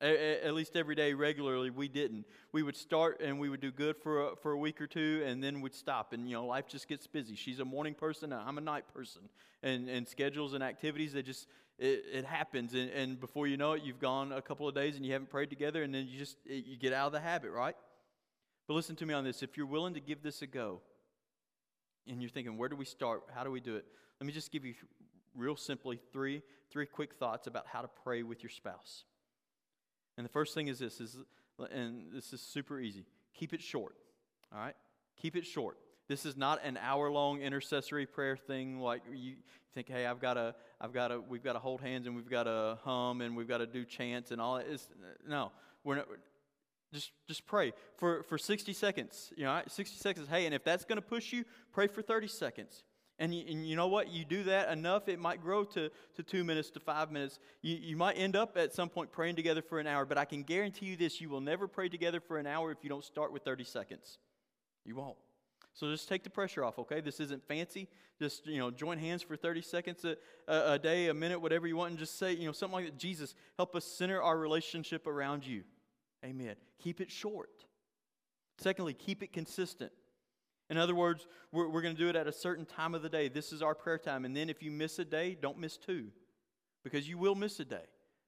At 0.00 0.54
least 0.54 0.74
every 0.74 0.96
day, 0.96 1.14
regularly, 1.14 1.70
we 1.70 1.86
didn't. 1.86 2.26
We 2.50 2.64
would 2.64 2.74
start 2.74 3.20
and 3.20 3.38
we 3.38 3.48
would 3.48 3.60
do 3.60 3.70
good 3.70 3.96
for 3.96 4.30
a, 4.30 4.36
for 4.36 4.50
a 4.50 4.56
week 4.56 4.80
or 4.80 4.88
two, 4.88 5.22
and 5.24 5.40
then 5.40 5.60
we'd 5.60 5.76
stop. 5.76 6.12
And 6.12 6.28
you 6.28 6.34
know, 6.34 6.44
life 6.44 6.66
just 6.66 6.88
gets 6.88 7.06
busy. 7.06 7.36
She's 7.36 7.60
a 7.60 7.64
morning 7.64 7.94
person, 7.94 8.32
I'm 8.32 8.58
a 8.58 8.60
night 8.60 8.92
person, 8.92 9.22
and 9.62 9.88
and 9.88 10.08
schedules 10.08 10.54
and 10.54 10.64
activities 10.64 11.12
they 11.12 11.22
just 11.22 11.46
it, 11.78 12.04
it 12.12 12.24
happens. 12.24 12.74
And, 12.74 12.90
and, 12.90 13.20
before 13.20 13.46
you 13.46 13.56
know 13.56 13.72
it, 13.72 13.82
you've 13.82 14.00
gone 14.00 14.32
a 14.32 14.42
couple 14.42 14.68
of 14.68 14.74
days 14.74 14.96
and 14.96 15.04
you 15.04 15.12
haven't 15.12 15.30
prayed 15.30 15.50
together, 15.50 15.82
and 15.82 15.94
then 15.94 16.06
you 16.08 16.18
just 16.18 16.36
it, 16.46 16.64
you 16.66 16.76
get 16.76 16.92
out 16.92 17.06
of 17.06 17.12
the 17.12 17.20
habit, 17.20 17.50
right? 17.50 17.76
But 18.68 18.74
listen 18.74 18.96
to 18.96 19.06
me 19.06 19.14
on 19.14 19.24
this. 19.24 19.42
If 19.42 19.56
you're 19.56 19.66
willing 19.66 19.94
to 19.94 20.00
give 20.00 20.22
this 20.22 20.42
a 20.42 20.46
go, 20.46 20.80
and 22.06 22.20
you're 22.20 22.30
thinking, 22.30 22.56
where 22.58 22.68
do 22.68 22.76
we 22.76 22.84
start? 22.84 23.22
How 23.34 23.44
do 23.44 23.50
we 23.50 23.60
do 23.60 23.76
it? 23.76 23.84
Let 24.20 24.26
me 24.26 24.32
just 24.32 24.52
give 24.52 24.64
you 24.64 24.74
real 25.34 25.56
simply 25.56 25.98
three 26.12 26.42
three 26.70 26.86
quick 26.86 27.14
thoughts 27.14 27.46
about 27.46 27.66
how 27.66 27.82
to 27.82 27.88
pray 28.02 28.22
with 28.22 28.42
your 28.42 28.50
spouse. 28.50 29.04
And 30.16 30.24
the 30.24 30.30
first 30.30 30.54
thing 30.54 30.68
is 30.68 30.78
this 30.78 31.00
is 31.00 31.16
and 31.70 32.12
this 32.12 32.32
is 32.32 32.40
super 32.40 32.80
easy. 32.80 33.06
Keep 33.34 33.54
it 33.54 33.62
short. 33.62 33.94
All 34.52 34.58
right? 34.58 34.76
Keep 35.20 35.36
it 35.36 35.46
short. 35.46 35.78
This 36.12 36.26
is 36.26 36.36
not 36.36 36.60
an 36.62 36.76
hour-long 36.76 37.40
intercessory 37.40 38.04
prayer 38.04 38.36
thing 38.36 38.78
like 38.78 39.00
you 39.14 39.36
think, 39.72 39.88
hey, 39.88 40.04
I've 40.04 40.20
got 40.20 40.34
to, 40.34 40.54
I've 40.78 40.92
got 40.92 41.08
to, 41.08 41.22
we've 41.26 41.42
got 41.42 41.54
to 41.54 41.58
hold 41.58 41.80
hands 41.80 42.06
and 42.06 42.14
we've 42.14 42.28
got 42.28 42.42
to 42.42 42.76
hum 42.84 43.22
and 43.22 43.34
we've 43.34 43.48
got 43.48 43.58
to 43.58 43.66
do 43.66 43.86
chants 43.86 44.30
and 44.30 44.38
all 44.38 44.56
that. 44.56 44.66
No, 45.26 45.52
we're 45.84 45.96
not. 45.96 46.08
Just, 46.92 47.12
just 47.26 47.46
pray 47.46 47.72
for, 47.96 48.24
for 48.24 48.36
60 48.36 48.74
seconds. 48.74 49.32
You 49.38 49.44
know, 49.44 49.62
60 49.66 49.96
seconds. 49.96 50.28
Hey, 50.28 50.44
and 50.44 50.54
if 50.54 50.62
that's 50.62 50.84
going 50.84 50.96
to 50.96 51.02
push 51.02 51.32
you, 51.32 51.46
pray 51.72 51.86
for 51.86 52.02
30 52.02 52.28
seconds. 52.28 52.84
And 53.18 53.34
you, 53.34 53.46
and 53.48 53.66
you, 53.66 53.74
know 53.74 53.88
what? 53.88 54.10
You 54.10 54.26
do 54.26 54.42
that 54.42 54.70
enough, 54.70 55.08
it 55.08 55.18
might 55.18 55.40
grow 55.40 55.64
to, 55.64 55.88
to 56.16 56.22
two 56.22 56.44
minutes, 56.44 56.68
to 56.72 56.80
five 56.80 57.10
minutes. 57.10 57.38
You, 57.62 57.78
you 57.80 57.96
might 57.96 58.18
end 58.18 58.36
up 58.36 58.58
at 58.58 58.74
some 58.74 58.90
point 58.90 59.12
praying 59.12 59.36
together 59.36 59.62
for 59.62 59.80
an 59.80 59.86
hour, 59.86 60.04
but 60.04 60.18
I 60.18 60.26
can 60.26 60.42
guarantee 60.42 60.84
you 60.84 60.96
this 60.96 61.22
you 61.22 61.30
will 61.30 61.40
never 61.40 61.66
pray 61.66 61.88
together 61.88 62.20
for 62.20 62.36
an 62.36 62.46
hour 62.46 62.70
if 62.70 62.76
you 62.82 62.90
don't 62.90 63.02
start 63.02 63.32
with 63.32 63.44
30 63.44 63.64
seconds. 63.64 64.18
You 64.84 64.96
won't. 64.96 65.16
So 65.74 65.90
just 65.90 66.08
take 66.08 66.22
the 66.22 66.30
pressure 66.30 66.64
off, 66.64 66.78
okay? 66.78 67.00
This 67.00 67.18
isn't 67.20 67.46
fancy. 67.48 67.88
Just, 68.18 68.46
you 68.46 68.58
know, 68.58 68.70
join 68.70 68.98
hands 68.98 69.22
for 69.22 69.36
30 69.36 69.62
seconds 69.62 70.04
a, 70.04 70.16
a, 70.46 70.72
a 70.72 70.78
day, 70.78 71.08
a 71.08 71.14
minute, 71.14 71.40
whatever 71.40 71.66
you 71.66 71.76
want, 71.76 71.90
and 71.90 71.98
just 71.98 72.18
say, 72.18 72.32
you 72.32 72.46
know, 72.46 72.52
something 72.52 72.74
like 72.74 72.84
that. 72.84 72.98
Jesus, 72.98 73.34
help 73.56 73.74
us 73.74 73.84
center 73.84 74.22
our 74.22 74.38
relationship 74.38 75.06
around 75.06 75.46
you. 75.46 75.62
Amen. 76.24 76.56
Keep 76.82 77.00
it 77.00 77.10
short. 77.10 77.64
Secondly, 78.58 78.92
keep 78.92 79.22
it 79.22 79.32
consistent. 79.32 79.92
In 80.68 80.76
other 80.76 80.94
words, 80.94 81.26
we're, 81.50 81.68
we're 81.68 81.82
going 81.82 81.94
to 81.94 82.00
do 82.00 82.08
it 82.08 82.16
at 82.16 82.26
a 82.26 82.32
certain 82.32 82.64
time 82.64 82.94
of 82.94 83.02
the 83.02 83.08
day. 83.08 83.28
This 83.28 83.52
is 83.52 83.62
our 83.62 83.74
prayer 83.74 83.98
time. 83.98 84.24
And 84.24 84.36
then 84.36 84.48
if 84.50 84.62
you 84.62 84.70
miss 84.70 84.98
a 84.98 85.04
day, 85.04 85.36
don't 85.40 85.58
miss 85.58 85.76
two 85.76 86.08
because 86.84 87.08
you 87.08 87.18
will 87.18 87.34
miss 87.34 87.58
a 87.60 87.64
day. 87.64 87.84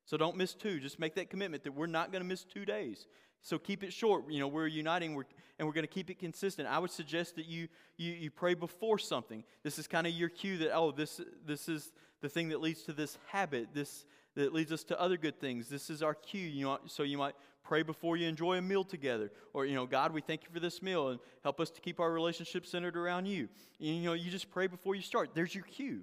So 0.06 0.16
don't 0.16 0.36
miss 0.36 0.54
two. 0.54 0.80
Just 0.80 0.98
make 0.98 1.14
that 1.14 1.30
commitment 1.30 1.64
that 1.64 1.72
we're 1.72 1.86
not 1.86 2.12
going 2.12 2.22
to 2.22 2.28
miss 2.28 2.44
two 2.44 2.64
days. 2.64 3.06
So 3.44 3.58
keep 3.58 3.84
it 3.84 3.92
short. 3.92 4.24
You 4.30 4.40
know, 4.40 4.48
we're 4.48 4.66
uniting 4.66 5.14
we're, 5.14 5.24
and 5.58 5.68
we're 5.68 5.74
going 5.74 5.86
to 5.86 5.92
keep 5.92 6.10
it 6.10 6.18
consistent. 6.18 6.66
I 6.66 6.78
would 6.78 6.90
suggest 6.90 7.36
that 7.36 7.44
you, 7.44 7.68
you, 7.98 8.12
you 8.12 8.30
pray 8.30 8.54
before 8.54 8.98
something. 8.98 9.44
This 9.62 9.78
is 9.78 9.86
kind 9.86 10.06
of 10.06 10.14
your 10.14 10.30
cue 10.30 10.58
that, 10.58 10.74
oh, 10.74 10.90
this, 10.90 11.20
this 11.46 11.68
is 11.68 11.92
the 12.22 12.28
thing 12.28 12.48
that 12.48 12.60
leads 12.60 12.82
to 12.84 12.92
this 12.92 13.18
habit, 13.28 13.68
this 13.72 14.06
that 14.34 14.52
leads 14.52 14.72
us 14.72 14.82
to 14.82 15.00
other 15.00 15.16
good 15.16 15.38
things. 15.38 15.68
This 15.68 15.90
is 15.90 16.02
our 16.02 16.14
cue. 16.14 16.40
You 16.48 16.64
know, 16.64 16.78
so 16.86 17.04
you 17.04 17.18
might 17.18 17.34
pray 17.62 17.82
before 17.82 18.16
you 18.16 18.26
enjoy 18.26 18.56
a 18.56 18.62
meal 18.62 18.82
together. 18.82 19.30
Or, 19.52 19.64
you 19.66 19.74
know, 19.74 19.86
God, 19.86 20.12
we 20.12 20.22
thank 20.22 20.42
you 20.42 20.48
for 20.52 20.58
this 20.58 20.82
meal 20.82 21.10
and 21.10 21.20
help 21.42 21.60
us 21.60 21.70
to 21.70 21.80
keep 21.80 22.00
our 22.00 22.10
relationship 22.10 22.66
centered 22.66 22.96
around 22.96 23.26
you. 23.26 23.48
You 23.78 24.00
know, 24.00 24.14
you 24.14 24.30
just 24.30 24.50
pray 24.50 24.66
before 24.66 24.96
you 24.96 25.02
start. 25.02 25.30
There's 25.34 25.54
your 25.54 25.64
cue. 25.64 26.02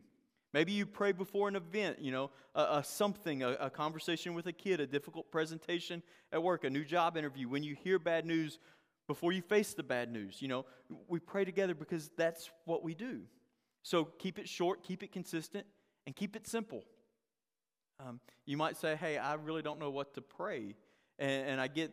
Maybe 0.53 0.73
you 0.73 0.85
pray 0.85 1.13
before 1.13 1.47
an 1.47 1.55
event, 1.55 1.99
you 1.99 2.11
know, 2.11 2.29
a, 2.55 2.77
a 2.77 2.83
something, 2.83 3.41
a, 3.41 3.51
a, 3.53 3.69
conversation 3.69 4.33
with 4.33 4.47
a 4.47 4.51
kid, 4.51 4.81
a 4.81 4.87
difficult 4.87 5.31
presentation 5.31 6.03
at 6.33 6.43
work, 6.43 6.65
a 6.65 6.69
new 6.69 6.83
job 6.83 7.15
interview. 7.15 7.47
When 7.47 7.63
you 7.63 7.73
hear 7.73 7.97
bad 7.99 8.25
news 8.25 8.59
before 9.11 9.33
you 9.33 9.41
face 9.41 9.73
the 9.73 9.83
bad 9.83 10.09
news. 10.09 10.41
You 10.41 10.47
know, 10.47 10.65
we 11.09 11.19
pray 11.19 11.43
together 11.43 11.75
because 11.75 12.09
that's 12.15 12.49
what 12.63 12.81
we 12.81 12.93
do. 12.95 13.23
So 13.83 14.05
keep 14.05 14.39
it 14.39 14.47
short, 14.47 14.83
keep 14.83 15.03
it 15.03 15.11
consistent, 15.11 15.65
and 16.05 16.15
keep 16.15 16.35
it 16.35 16.47
simple. 16.47 16.83
Um, 17.99 18.21
you 18.45 18.55
might 18.55 18.77
say, 18.77 18.95
hey, 18.95 19.17
I 19.17 19.33
really 19.33 19.61
don't 19.61 19.79
know 19.79 19.89
what 19.89 20.13
to 20.15 20.21
pray. 20.21 20.75
And, 21.19 21.49
and 21.49 21.61
I 21.61 21.67
get, 21.67 21.91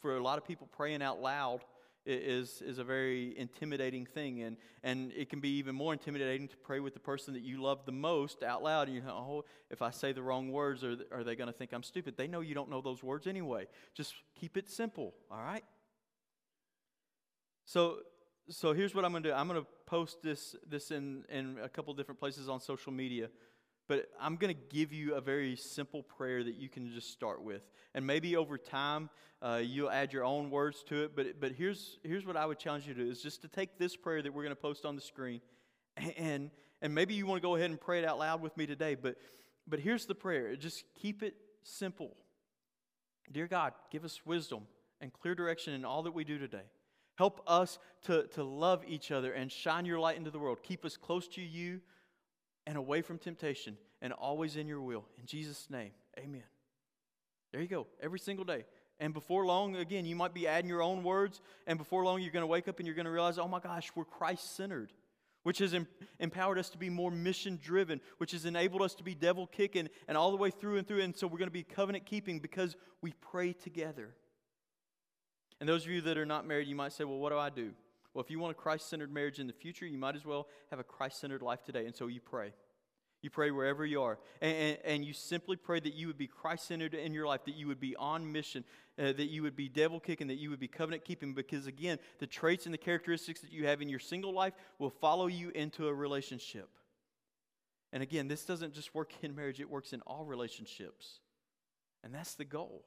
for 0.00 0.16
a 0.16 0.22
lot 0.22 0.36
of 0.36 0.44
people, 0.44 0.66
praying 0.66 1.00
out 1.00 1.20
loud 1.20 1.60
is, 2.08 2.62
is 2.62 2.78
a 2.78 2.84
very 2.84 3.36
intimidating 3.38 4.06
thing. 4.06 4.42
And, 4.42 4.56
and 4.82 5.12
it 5.14 5.28
can 5.28 5.40
be 5.40 5.50
even 5.58 5.74
more 5.74 5.92
intimidating 5.92 6.48
to 6.48 6.56
pray 6.56 6.80
with 6.80 6.94
the 6.94 7.00
person 7.00 7.34
that 7.34 7.42
you 7.42 7.62
love 7.62 7.84
the 7.84 7.92
most 7.92 8.42
out 8.42 8.62
loud. 8.62 8.88
And 8.88 8.96
you 8.96 9.02
know, 9.02 9.10
oh, 9.10 9.44
if 9.70 9.82
I 9.82 9.90
say 9.90 10.12
the 10.12 10.22
wrong 10.22 10.50
words, 10.50 10.82
are, 10.82 10.96
are 11.12 11.22
they 11.22 11.36
going 11.36 11.48
to 11.48 11.52
think 11.52 11.72
I'm 11.72 11.82
stupid? 11.82 12.16
They 12.16 12.26
know 12.26 12.40
you 12.40 12.54
don't 12.54 12.70
know 12.70 12.80
those 12.80 13.02
words 13.02 13.26
anyway. 13.26 13.66
Just 13.94 14.14
keep 14.34 14.56
it 14.56 14.70
simple, 14.70 15.14
all 15.30 15.42
right? 15.42 15.64
So, 17.66 17.98
so 18.48 18.72
here's 18.72 18.94
what 18.94 19.04
I'm 19.04 19.10
going 19.10 19.22
to 19.24 19.28
do 19.28 19.34
I'm 19.34 19.46
going 19.46 19.60
to 19.60 19.66
post 19.84 20.22
this, 20.22 20.56
this 20.66 20.90
in, 20.90 21.24
in 21.28 21.58
a 21.62 21.68
couple 21.68 21.92
different 21.94 22.18
places 22.18 22.48
on 22.48 22.60
social 22.60 22.92
media. 22.92 23.28
But 23.88 24.10
I'm 24.20 24.36
going 24.36 24.54
to 24.54 24.60
give 24.76 24.92
you 24.92 25.14
a 25.14 25.20
very 25.20 25.56
simple 25.56 26.02
prayer 26.02 26.44
that 26.44 26.56
you 26.56 26.68
can 26.68 26.92
just 26.92 27.10
start 27.10 27.42
with. 27.42 27.66
And 27.94 28.06
maybe 28.06 28.36
over 28.36 28.58
time, 28.58 29.08
uh, 29.40 29.60
you'll 29.64 29.90
add 29.90 30.12
your 30.12 30.24
own 30.24 30.50
words 30.50 30.84
to 30.88 31.04
it. 31.04 31.16
But, 31.16 31.40
but 31.40 31.52
here's, 31.52 31.98
here's 32.04 32.26
what 32.26 32.36
I 32.36 32.44
would 32.44 32.58
challenge 32.58 32.86
you 32.86 32.92
to 32.92 33.04
do 33.04 33.10
is 33.10 33.22
just 33.22 33.40
to 33.42 33.48
take 33.48 33.78
this 33.78 33.96
prayer 33.96 34.20
that 34.20 34.32
we're 34.32 34.42
going 34.42 34.54
to 34.54 34.60
post 34.60 34.84
on 34.84 34.94
the 34.94 35.02
screen. 35.02 35.40
And, 36.16 36.52
and 36.80 36.94
maybe 36.94 37.14
you 37.14 37.26
want 37.26 37.42
to 37.42 37.46
go 37.48 37.56
ahead 37.56 37.70
and 37.70 37.80
pray 37.80 37.98
it 37.98 38.04
out 38.04 38.20
loud 38.20 38.40
with 38.40 38.56
me 38.56 38.66
today. 38.66 38.94
But, 38.94 39.16
but 39.66 39.80
here's 39.80 40.06
the 40.06 40.14
prayer 40.14 40.54
just 40.54 40.84
keep 40.94 41.24
it 41.24 41.34
simple. 41.64 42.14
Dear 43.32 43.48
God, 43.48 43.72
give 43.90 44.04
us 44.04 44.20
wisdom 44.24 44.62
and 45.00 45.12
clear 45.12 45.34
direction 45.34 45.74
in 45.74 45.84
all 45.84 46.04
that 46.04 46.14
we 46.14 46.22
do 46.22 46.38
today. 46.38 46.62
Help 47.16 47.42
us 47.48 47.80
to, 48.02 48.28
to 48.28 48.44
love 48.44 48.84
each 48.86 49.10
other 49.10 49.32
and 49.32 49.50
shine 49.50 49.84
your 49.84 49.98
light 49.98 50.16
into 50.16 50.30
the 50.30 50.38
world. 50.38 50.58
Keep 50.62 50.84
us 50.84 50.96
close 50.96 51.26
to 51.28 51.40
you 51.40 51.80
and 52.68 52.76
away 52.76 53.00
from 53.00 53.16
temptation 53.16 53.78
and 54.02 54.12
always 54.12 54.54
in 54.56 54.68
your 54.68 54.82
will. 54.82 55.06
In 55.18 55.24
Jesus' 55.24 55.68
name, 55.70 55.90
amen. 56.18 56.44
There 57.50 57.62
you 57.62 57.66
go, 57.66 57.86
every 58.02 58.18
single 58.18 58.44
day. 58.44 58.66
And 59.00 59.14
before 59.14 59.46
long, 59.46 59.76
again, 59.76 60.04
you 60.04 60.14
might 60.14 60.34
be 60.34 60.46
adding 60.46 60.68
your 60.68 60.82
own 60.82 61.02
words, 61.02 61.40
and 61.66 61.78
before 61.78 62.04
long, 62.04 62.20
you're 62.20 62.30
going 62.30 62.42
to 62.42 62.46
wake 62.46 62.68
up 62.68 62.78
and 62.78 62.86
you're 62.86 62.94
going 62.94 63.06
to 63.06 63.10
realize, 63.10 63.38
oh 63.38 63.48
my 63.48 63.58
gosh, 63.58 63.90
we're 63.94 64.04
Christ 64.04 64.54
centered, 64.54 64.92
which 65.44 65.60
has 65.60 65.72
em- 65.72 65.86
empowered 66.20 66.58
us 66.58 66.68
to 66.70 66.78
be 66.78 66.90
more 66.90 67.10
mission 67.10 67.58
driven, 67.62 68.02
which 68.18 68.32
has 68.32 68.44
enabled 68.44 68.82
us 68.82 68.94
to 68.96 69.02
be 69.02 69.14
devil 69.14 69.46
kicking 69.46 69.88
and 70.06 70.18
all 70.18 70.30
the 70.30 70.36
way 70.36 70.50
through 70.50 70.76
and 70.76 70.86
through. 70.86 71.00
And 71.00 71.16
so 71.16 71.26
we're 71.26 71.38
going 71.38 71.48
to 71.48 71.50
be 71.50 71.62
covenant 71.62 72.04
keeping 72.04 72.38
because 72.38 72.76
we 73.00 73.14
pray 73.32 73.54
together. 73.54 74.14
And 75.58 75.66
those 75.66 75.86
of 75.86 75.90
you 75.90 76.02
that 76.02 76.18
are 76.18 76.26
not 76.26 76.46
married, 76.46 76.68
you 76.68 76.76
might 76.76 76.92
say, 76.92 77.04
well, 77.04 77.18
what 77.18 77.30
do 77.30 77.38
I 77.38 77.48
do? 77.48 77.70
Well, 78.14 78.24
if 78.24 78.30
you 78.30 78.38
want 78.38 78.52
a 78.52 78.54
Christ 78.54 78.88
centered 78.88 79.12
marriage 79.12 79.38
in 79.38 79.46
the 79.46 79.52
future, 79.52 79.86
you 79.86 79.98
might 79.98 80.16
as 80.16 80.24
well 80.24 80.48
have 80.70 80.78
a 80.78 80.84
Christ 80.84 81.20
centered 81.20 81.42
life 81.42 81.62
today. 81.64 81.86
And 81.86 81.94
so 81.94 82.06
you 82.06 82.20
pray. 82.20 82.52
You 83.20 83.30
pray 83.30 83.50
wherever 83.50 83.84
you 83.84 84.02
are. 84.02 84.18
And, 84.40 84.56
and, 84.56 84.78
and 84.84 85.04
you 85.04 85.12
simply 85.12 85.56
pray 85.56 85.80
that 85.80 85.94
you 85.94 86.06
would 86.06 86.18
be 86.18 86.28
Christ 86.28 86.68
centered 86.68 86.94
in 86.94 87.12
your 87.12 87.26
life, 87.26 87.44
that 87.46 87.56
you 87.56 87.66
would 87.66 87.80
be 87.80 87.96
on 87.96 88.30
mission, 88.30 88.64
uh, 88.98 89.12
that 89.12 89.26
you 89.26 89.42
would 89.42 89.56
be 89.56 89.68
devil 89.68 89.98
kicking, 89.98 90.28
that 90.28 90.38
you 90.38 90.50
would 90.50 90.60
be 90.60 90.68
covenant 90.68 91.04
keeping. 91.04 91.34
Because 91.34 91.66
again, 91.66 91.98
the 92.20 92.26
traits 92.26 92.66
and 92.66 92.72
the 92.72 92.78
characteristics 92.78 93.40
that 93.40 93.52
you 93.52 93.66
have 93.66 93.82
in 93.82 93.88
your 93.88 93.98
single 93.98 94.32
life 94.32 94.54
will 94.78 94.90
follow 94.90 95.26
you 95.26 95.50
into 95.50 95.88
a 95.88 95.94
relationship. 95.94 96.68
And 97.92 98.02
again, 98.02 98.28
this 98.28 98.44
doesn't 98.44 98.74
just 98.74 98.94
work 98.94 99.12
in 99.22 99.34
marriage, 99.34 99.60
it 99.60 99.70
works 99.70 99.92
in 99.92 100.00
all 100.02 100.24
relationships. 100.24 101.20
And 102.04 102.14
that's 102.14 102.34
the 102.34 102.44
goal. 102.44 102.84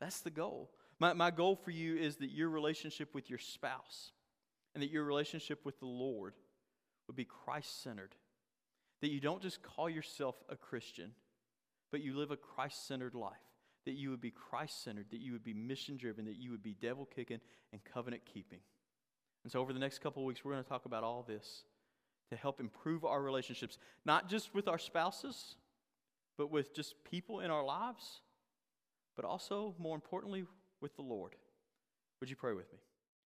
That's 0.00 0.20
the 0.20 0.30
goal. 0.30 0.70
My, 1.00 1.14
my 1.14 1.30
goal 1.30 1.56
for 1.56 1.70
you 1.70 1.96
is 1.96 2.16
that 2.16 2.30
your 2.30 2.50
relationship 2.50 3.14
with 3.14 3.30
your 3.30 3.38
spouse 3.38 4.12
and 4.74 4.82
that 4.82 4.90
your 4.90 5.04
relationship 5.04 5.64
with 5.64 5.80
the 5.80 5.86
Lord 5.86 6.34
would 7.06 7.16
be 7.16 7.24
Christ 7.24 7.82
centered. 7.82 8.14
That 9.00 9.10
you 9.10 9.18
don't 9.18 9.42
just 9.42 9.62
call 9.62 9.88
yourself 9.88 10.36
a 10.50 10.56
Christian, 10.56 11.12
but 11.90 12.02
you 12.02 12.16
live 12.16 12.30
a 12.30 12.36
Christ 12.36 12.86
centered 12.86 13.14
life. 13.14 13.32
That 13.86 13.94
you 13.94 14.10
would 14.10 14.20
be 14.20 14.30
Christ 14.30 14.84
centered, 14.84 15.06
that 15.10 15.20
you 15.20 15.32
would 15.32 15.42
be 15.42 15.54
mission 15.54 15.96
driven, 15.96 16.26
that 16.26 16.36
you 16.36 16.50
would 16.50 16.62
be 16.62 16.76
devil 16.80 17.06
kicking 17.06 17.40
and 17.72 17.82
covenant 17.82 18.22
keeping. 18.30 18.60
And 19.42 19.50
so, 19.50 19.58
over 19.58 19.72
the 19.72 19.78
next 19.78 20.00
couple 20.00 20.22
of 20.22 20.26
weeks, 20.26 20.44
we're 20.44 20.52
going 20.52 20.62
to 20.62 20.68
talk 20.68 20.84
about 20.84 21.02
all 21.02 21.24
this 21.26 21.64
to 22.28 22.36
help 22.36 22.60
improve 22.60 23.06
our 23.06 23.22
relationships, 23.22 23.78
not 24.04 24.28
just 24.28 24.54
with 24.54 24.68
our 24.68 24.78
spouses, 24.78 25.56
but 26.36 26.50
with 26.50 26.74
just 26.74 26.94
people 27.10 27.40
in 27.40 27.50
our 27.50 27.64
lives, 27.64 28.20
but 29.16 29.24
also, 29.24 29.74
more 29.78 29.94
importantly, 29.94 30.44
with 30.80 30.96
the 30.96 31.02
Lord. 31.02 31.34
Would 32.20 32.30
you 32.30 32.36
pray 32.36 32.52
with 32.52 32.72
me? 32.72 32.78